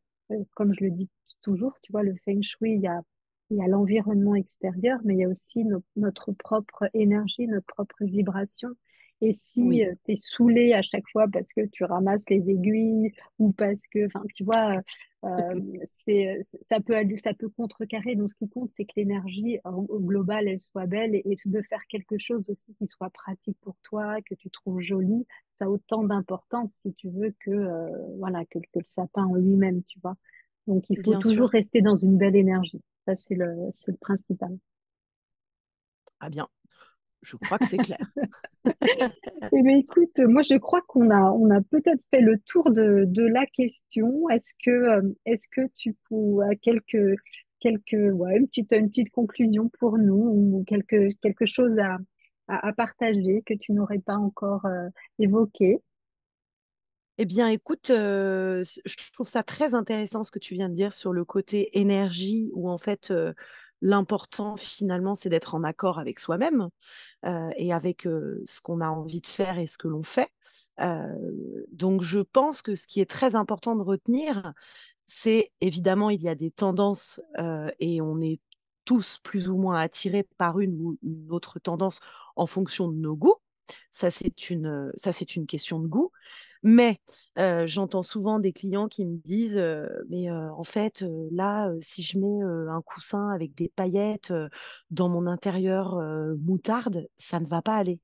comme 0.55 0.73
je 0.73 0.83
le 0.85 0.91
dis 0.91 1.09
toujours, 1.41 1.77
tu 1.81 1.91
vois, 1.91 2.03
le 2.03 2.15
feng 2.25 2.41
shui, 2.41 2.73
il 2.75 2.81
y 2.81 2.87
a, 2.87 3.01
il 3.49 3.57
y 3.57 3.61
a 3.63 3.67
l'environnement 3.67 4.35
extérieur, 4.35 4.99
mais 5.03 5.15
il 5.15 5.19
y 5.19 5.23
a 5.25 5.29
aussi 5.29 5.63
no- 5.65 5.83
notre 5.95 6.31
propre 6.33 6.89
énergie, 6.93 7.47
notre 7.47 7.65
propre 7.67 8.03
vibration. 8.05 8.69
Et 9.25 9.31
si 9.33 9.61
Oui, 9.61 9.85
tu 10.05 10.11
es 10.11 10.15
saoulé 10.17 10.73
à 10.73 10.81
chaque 10.81 11.07
fois 11.11 11.27
parce 11.31 11.51
que 11.53 11.65
tu 11.67 11.85
ramasses 11.85 12.29
les 12.29 12.49
aiguilles 12.49 13.13
ou 13.39 13.53
parce 13.53 13.79
que, 13.91 14.05
enfin, 14.07 14.21
tu 14.33 14.43
vois, 14.43 14.81
euh, 15.23 15.61
c'est, 16.05 16.43
ça 16.69 16.81
peut 16.81 16.95
aller, 16.95 17.15
ça 17.17 17.33
peut 17.33 17.47
contrecarrer. 17.49 18.15
Donc, 18.15 18.29
ce 18.29 18.35
qui 18.35 18.49
compte, 18.49 18.69
c'est 18.75 18.83
que 18.83 18.91
l'énergie 18.97 19.59
au, 19.63 19.99
global, 19.99 20.49
elle 20.49 20.59
soit 20.59 20.87
belle 20.87 21.15
et, 21.15 21.21
et 21.25 21.37
de 21.45 21.61
faire 21.61 21.81
quelque 21.87 22.17
chose 22.17 22.49
aussi 22.49 22.73
qui 22.75 22.87
soit 22.87 23.09
pratique 23.11 23.57
pour 23.61 23.77
toi, 23.83 24.21
que 24.21 24.35
tu 24.35 24.49
trouves 24.49 24.81
joli 24.81 25.25
ça 25.51 25.65
a 25.65 25.69
autant 25.69 26.03
d'importance, 26.03 26.79
si 26.81 26.93
tu 26.95 27.09
veux, 27.09 27.33
que, 27.39 27.51
euh, 27.51 27.89
voilà, 28.17 28.43
que, 28.45 28.59
que 28.59 28.79
le 28.79 28.85
sapin 28.85 29.23
en 29.25 29.35
lui-même, 29.35 29.83
tu 29.83 29.99
vois. 30.01 30.15
Donc, 30.67 30.89
il 30.89 30.99
faut 30.99 31.11
bien 31.11 31.19
toujours 31.19 31.49
sûr. 31.49 31.49
rester 31.49 31.81
dans 31.81 31.95
une 31.95 32.17
belle 32.17 32.35
énergie. 32.35 32.81
Ça, 33.05 33.15
c'est 33.15 33.35
le, 33.35 33.69
c'est 33.71 33.91
le 33.91 33.97
principal. 33.97 34.57
Ah 36.19 36.29
bien, 36.29 36.47
je 37.23 37.37
crois 37.37 37.57
que 37.57 37.65
c'est 37.65 37.77
clair. 37.77 38.11
Eh 39.55 39.61
bien, 39.61 39.77
écoute, 39.77 40.19
moi, 40.19 40.41
je 40.41 40.57
crois 40.57 40.81
qu'on 40.87 41.09
a, 41.11 41.31
on 41.31 41.49
a 41.49 41.61
peut-être 41.61 42.03
fait 42.13 42.21
le 42.21 42.39
tour 42.39 42.71
de, 42.71 43.05
de 43.07 43.23
la 43.23 43.45
question. 43.45 44.29
Est-ce 44.29 44.53
que, 44.63 44.71
euh, 44.71 45.01
est-ce 45.25 45.47
que 45.49 45.61
tu 45.75 45.95
as 46.49 46.55
quelques, 46.55 47.15
quelques, 47.59 48.13
ouais, 48.13 48.37
une 48.37 48.47
petite, 48.47 48.71
une 48.71 48.89
petite 48.89 49.11
conclusion 49.11 49.69
pour 49.79 49.97
nous 49.97 50.15
ou 50.15 50.63
quelque, 50.65 51.13
quelque 51.21 51.45
chose 51.45 51.77
à, 51.79 51.97
à, 52.47 52.67
à 52.67 52.73
partager 52.73 53.43
que 53.45 53.53
tu 53.53 53.73
n'aurais 53.73 53.99
pas 53.99 54.15
encore, 54.15 54.65
euh, 54.65 54.89
évoqué? 55.19 55.81
Eh 57.19 57.25
bien, 57.25 57.47
écoute, 57.49 57.91
euh, 57.91 58.63
je 58.85 59.11
trouve 59.11 59.27
ça 59.27 59.43
très 59.43 59.75
intéressant 59.75 60.23
ce 60.23 60.31
que 60.31 60.39
tu 60.39 60.55
viens 60.55 60.67
de 60.67 60.73
dire 60.73 60.93
sur 60.93 61.13
le 61.13 61.23
côté 61.23 61.79
énergie, 61.79 62.49
où 62.53 62.69
en 62.69 62.77
fait, 62.77 63.11
euh, 63.11 63.33
l'important 63.83 64.55
finalement, 64.55 65.13
c'est 65.13 65.29
d'être 65.29 65.55
en 65.55 65.63
accord 65.63 65.99
avec 65.99 66.19
soi-même 66.19 66.69
euh, 67.25 67.49
et 67.57 67.73
avec 67.73 68.07
euh, 68.07 68.41
ce 68.47 68.61
qu'on 68.61 68.79
a 68.79 68.87
envie 68.87 69.19
de 69.19 69.27
faire 69.27 69.59
et 69.59 69.67
ce 69.67 69.77
que 69.77 69.89
l'on 69.89 70.03
fait. 70.03 70.29
Euh, 70.79 71.65
donc, 71.71 72.01
je 72.01 72.21
pense 72.21 72.61
que 72.61 72.75
ce 72.75 72.87
qui 72.87 73.01
est 73.01 73.09
très 73.09 73.35
important 73.35 73.75
de 73.75 73.83
retenir, 73.83 74.53
c'est 75.05 75.51
évidemment, 75.59 76.09
il 76.09 76.21
y 76.21 76.29
a 76.29 76.35
des 76.35 76.49
tendances 76.49 77.19
et 77.79 78.01
on 78.01 78.21
est 78.21 78.39
tous 78.85 79.19
plus 79.21 79.49
ou 79.49 79.57
moins 79.57 79.79
attirés 79.79 80.23
par 80.37 80.59
une 80.59 80.79
ou 80.81 80.97
une 81.03 81.29
autre 81.29 81.59
tendance 81.59 81.99
en 82.37 82.47
fonction 82.47 82.87
de 82.87 82.95
nos 82.95 83.15
goûts. 83.15 83.35
Ça, 83.91 84.11
c'est 84.11 84.49
une, 84.49 84.91
ça, 84.97 85.11
c'est 85.11 85.35
une 85.35 85.45
question 85.47 85.79
de 85.79 85.87
goût. 85.87 86.11
Mais 86.63 86.99
euh, 87.37 87.67
j'entends 87.67 88.03
souvent 88.03 88.39
des 88.39 88.53
clients 88.53 88.87
qui 88.87 89.05
me 89.05 89.17
disent, 89.17 89.57
euh, 89.57 89.85
mais 90.09 90.29
euh, 90.31 90.49
en 90.53 90.63
fait, 90.63 91.03
là, 91.31 91.69
si 91.81 92.03
je 92.03 92.17
mets 92.17 92.41
un 92.69 92.81
coussin 92.81 93.29
avec 93.29 93.53
des 93.53 93.69
paillettes 93.69 94.33
dans 94.89 95.09
mon 95.09 95.27
intérieur 95.27 95.97
moutarde, 96.39 97.07
ça 97.17 97.39
ne 97.39 97.47
va 97.47 97.61
pas 97.61 97.75
aller. 97.75 97.99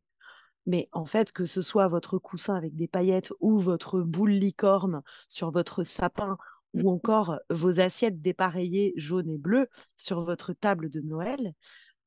Mais 0.65 0.89
en 0.91 1.06
fait, 1.06 1.32
que 1.32 1.45
ce 1.45 1.62
soit 1.62 1.88
votre 1.88 2.17
coussin 2.19 2.56
avec 2.56 2.76
des 2.76 2.88
paillettes 2.88 3.32
ou 3.39 3.60
votre 3.60 4.02
boule 4.02 4.32
licorne 4.32 5.02
sur 5.30 5.52
votre 5.52 5.84
sapin 5.84 6.38
ou 6.74 6.89
encore 6.91 7.39
vos 7.50 7.80
assiettes 7.80 8.22
dépareillées 8.22 8.93
jaunes 8.95 9.30
et 9.30 9.38
bleues 9.38 9.67
sur 9.98 10.24
votre 10.24 10.54
table 10.54 10.89
de 10.89 11.02
Noël, 11.02 11.54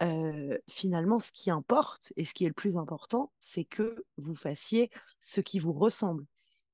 euh, 0.02 0.58
finalement, 0.68 1.18
ce 1.18 1.32
qui 1.32 1.50
importe 1.50 2.12
et 2.16 2.24
ce 2.24 2.34
qui 2.34 2.44
est 2.44 2.48
le 2.48 2.54
plus 2.54 2.76
important, 2.76 3.32
c'est 3.38 3.64
que 3.64 4.04
vous 4.16 4.34
fassiez 4.34 4.90
ce 5.20 5.40
qui 5.40 5.58
vous 5.58 5.72
ressemble. 5.72 6.24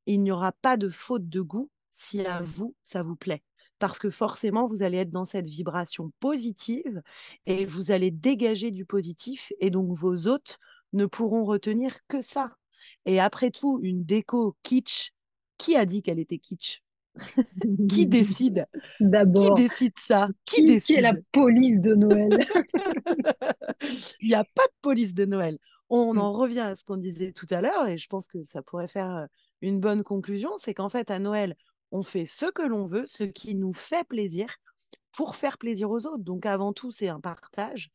Il 0.07 0.23
n'y 0.23 0.31
aura 0.31 0.53
pas 0.53 0.77
de 0.77 0.88
faute 0.88 1.29
de 1.29 1.41
goût 1.41 1.71
si 1.91 2.25
à 2.25 2.41
vous, 2.41 2.75
ça 2.83 3.03
vous 3.03 3.17
plaît. 3.17 3.43
Parce 3.79 3.99
que 3.99 4.11
forcément, 4.11 4.67
vous 4.67 4.83
allez 4.83 4.99
être 4.99 5.11
dans 5.11 5.25
cette 5.25 5.49
vibration 5.49 6.11
positive 6.21 7.03
et 7.47 7.64
vous 7.67 7.91
allez 7.91 8.11
dégager 8.11 8.71
du 8.71 8.85
positif 8.85 9.53
et 9.61 9.71
donc 9.71 9.97
vos 9.97 10.27
hôtes 10.27 10.59
ne 10.93 11.07
pourront 11.07 11.45
retenir 11.45 11.97
que 12.09 12.23
ça. 12.23 12.57
Et 13.05 13.21
après 13.21 13.51
tout, 13.51 13.79
une 13.83 14.05
déco 14.05 14.57
kitsch, 14.62 15.12
qui 15.59 15.77
a 15.77 15.85
dit 15.87 16.03
qu'elle 16.03 16.19
était 16.19 16.38
kitsch? 16.38 16.83
Qui 17.88 18.07
décide? 18.07 18.66
Qui 19.35 19.50
D'abord, 19.50 19.52
décide 19.52 19.98
ça? 19.98 20.28
Qui 20.46 20.62
qui, 20.62 20.78
qui 20.81 20.94
est 20.94 21.00
la 21.00 21.12
décide? 21.12 21.24
police 21.33 21.81
de 21.81 21.94
Noël? 21.94 22.46
Il 24.20 24.28
n'y 24.28 24.35
a 24.35 24.44
pas 24.44 24.66
de 24.66 24.72
police 24.83 25.14
de 25.14 25.24
Noël. 25.24 25.59
On 25.90 26.16
en 26.18 26.33
revient 26.33 26.61
à 26.61 26.74
ce 26.74 26.85
qu'on 26.85 26.96
disait 26.96 27.33
tout 27.33 27.46
à 27.50 27.61
l'heure 27.61 27.88
et 27.88 27.96
je 27.98 28.09
pense 28.09 28.28
que 28.28 28.42
ça 28.42 28.62
pourrait 28.62 28.88
faire 28.88 29.11
euh, 29.11 29.26
une 29.62 29.81
bonne 29.81 30.02
conclusion, 30.02 30.50
c'est 30.59 30.74
qu'en 30.74 30.88
fait, 30.88 31.11
à 31.11 31.18
Noël, 31.18 31.57
on 31.92 32.02
fait 32.02 32.26
ce 32.26 32.46
que 32.50 32.62
l'on 32.62 32.87
veut, 32.87 33.07
ce 33.07 33.24
qui 33.24 33.54
nous 33.54 33.72
fait 33.72 34.04
plaisir 34.07 34.48
pour 35.12 35.37
faire 35.37 35.59
plaisir 35.59 35.90
aux 35.90 36.07
autres. 36.07 36.24
Donc 36.24 36.46
avant 36.46 36.72
tout, 36.72 36.90
c'est 36.90 37.09
un 37.09 37.20
partage 37.20 37.90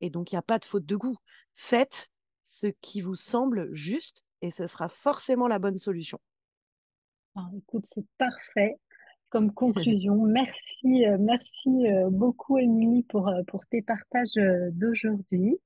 et 0.00 0.10
donc 0.10 0.30
il 0.32 0.34
n'y 0.34 0.38
a 0.38 0.42
pas 0.42 0.58
de 0.58 0.64
faute 0.64 0.86
de 0.86 0.96
goût. 0.96 1.16
Faites 1.54 2.10
ce 2.42 2.66
qui 2.80 3.00
vous 3.00 3.16
semble 3.16 3.72
juste 3.74 4.22
et 4.42 4.50
ce 4.50 4.66
sera 4.66 4.88
forcément 4.88 5.48
la 5.48 5.58
bonne 5.58 5.78
solution. 5.78 6.20
Ah, 7.38 7.48
écoute, 7.56 7.84
c'est 7.94 8.04
parfait 8.18 8.78
comme 9.28 9.52
conclusion. 9.54 10.16
Merci, 10.24 11.06
euh, 11.06 11.18
merci 11.20 11.68
euh, 11.86 12.10
beaucoup, 12.10 12.58
Émilie, 12.58 13.04
pour, 13.04 13.28
euh, 13.28 13.42
pour 13.46 13.64
tes 13.66 13.80
partages 13.80 14.34
d'aujourd'hui. 14.72 15.56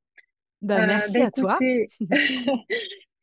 bah, 0.61 0.75
Euh, 0.75 0.79
bah, 0.81 0.87
merci 0.87 1.23
à 1.23 1.31
toi. 1.31 1.59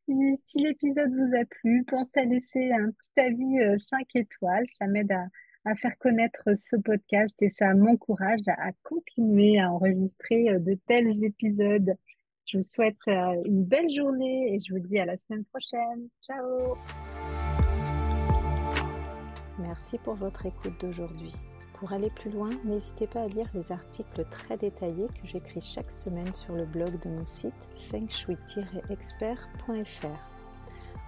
si, 0.06 0.14
si 0.44 0.64
l'épisode 0.64 1.14
vous 1.14 1.36
a 1.36 1.46
plu, 1.46 1.84
pensez 1.86 2.22
à 2.22 2.26
laisser 2.26 2.72
un 2.72 2.90
petit 2.90 3.20
avis 3.20 3.60
euh, 3.60 3.78
5 3.78 4.08
étoiles. 4.16 4.66
Ça 4.68 4.88
m'aide 4.88 5.12
à, 5.12 5.26
à 5.66 5.76
faire 5.76 5.96
connaître 6.00 6.42
ce 6.56 6.76
podcast 6.76 7.36
et 7.44 7.52
ça 7.52 7.76
m'encourage 7.76 8.48
à, 8.48 8.70
à 8.70 8.72
continuer 8.82 9.60
à 9.60 9.72
enregistrer 9.72 10.50
euh, 10.50 10.58
de 10.58 10.74
tels 10.88 11.24
épisodes. 11.24 11.94
Je 12.48 12.58
vous 12.58 12.64
souhaite 12.64 12.98
une 13.06 13.64
belle 13.64 13.92
journée 13.92 14.56
et 14.56 14.60
je 14.60 14.74
vous 14.74 14.80
dis 14.80 14.98
à 14.98 15.06
la 15.06 15.18
semaine 15.18 15.46
prochaine. 15.46 16.10
Ciao! 16.24 17.09
Merci 19.60 19.98
pour 19.98 20.16
votre 20.16 20.46
écoute 20.46 20.80
d'aujourd'hui. 20.80 21.36
Pour 21.74 21.92
aller 21.94 22.10
plus 22.10 22.32
loin, 22.32 22.50
n'hésitez 22.64 23.08
pas 23.08 23.24
à 23.24 23.28
lire 23.28 23.50
les 23.54 23.72
articles 23.72 24.26
très 24.26 24.58
détaillés 24.58 25.08
que 25.08 25.26
j'écris 25.26 25.62
chaque 25.62 25.92
semaine 25.92 26.34
sur 26.34 26.56
le 26.56 26.66
blog 26.66 27.00
de 27.02 27.10
mon 27.10 27.26
site 27.26 27.70
fengshui-expert.fr. 27.76 30.08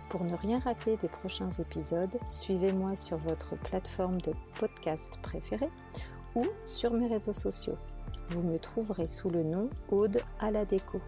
Pour 0.10 0.26
ne 0.26 0.36
rien 0.36 0.60
rater 0.60 0.98
des 0.98 1.08
prochains 1.08 1.50
épisodes, 1.50 2.20
suivez-moi 2.28 2.96
sur 2.96 3.18
votre 3.18 3.58
plateforme 3.58 4.20
de 4.20 4.34
podcast 4.60 5.18
préférée 5.22 5.70
ou 6.36 6.46
sur 6.66 6.92
mes 6.94 7.08
réseaux 7.08 7.34
sociaux. 7.34 7.78
Vous 8.30 8.44
me 8.44 8.60
trouverez 8.60 9.08
sous 9.08 9.30
le 9.30 9.44
nom 9.44 9.70
Aude 9.90 10.20
à 10.40 10.52
la 10.52 10.66
déco. 10.66 11.00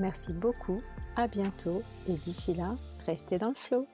Merci 0.00 0.32
beaucoup, 0.32 0.82
à 1.14 1.28
bientôt 1.28 1.82
et 2.08 2.14
d'ici 2.14 2.54
là, 2.54 2.74
restez 3.06 3.38
dans 3.38 3.50
le 3.50 3.54
flow. 3.54 3.86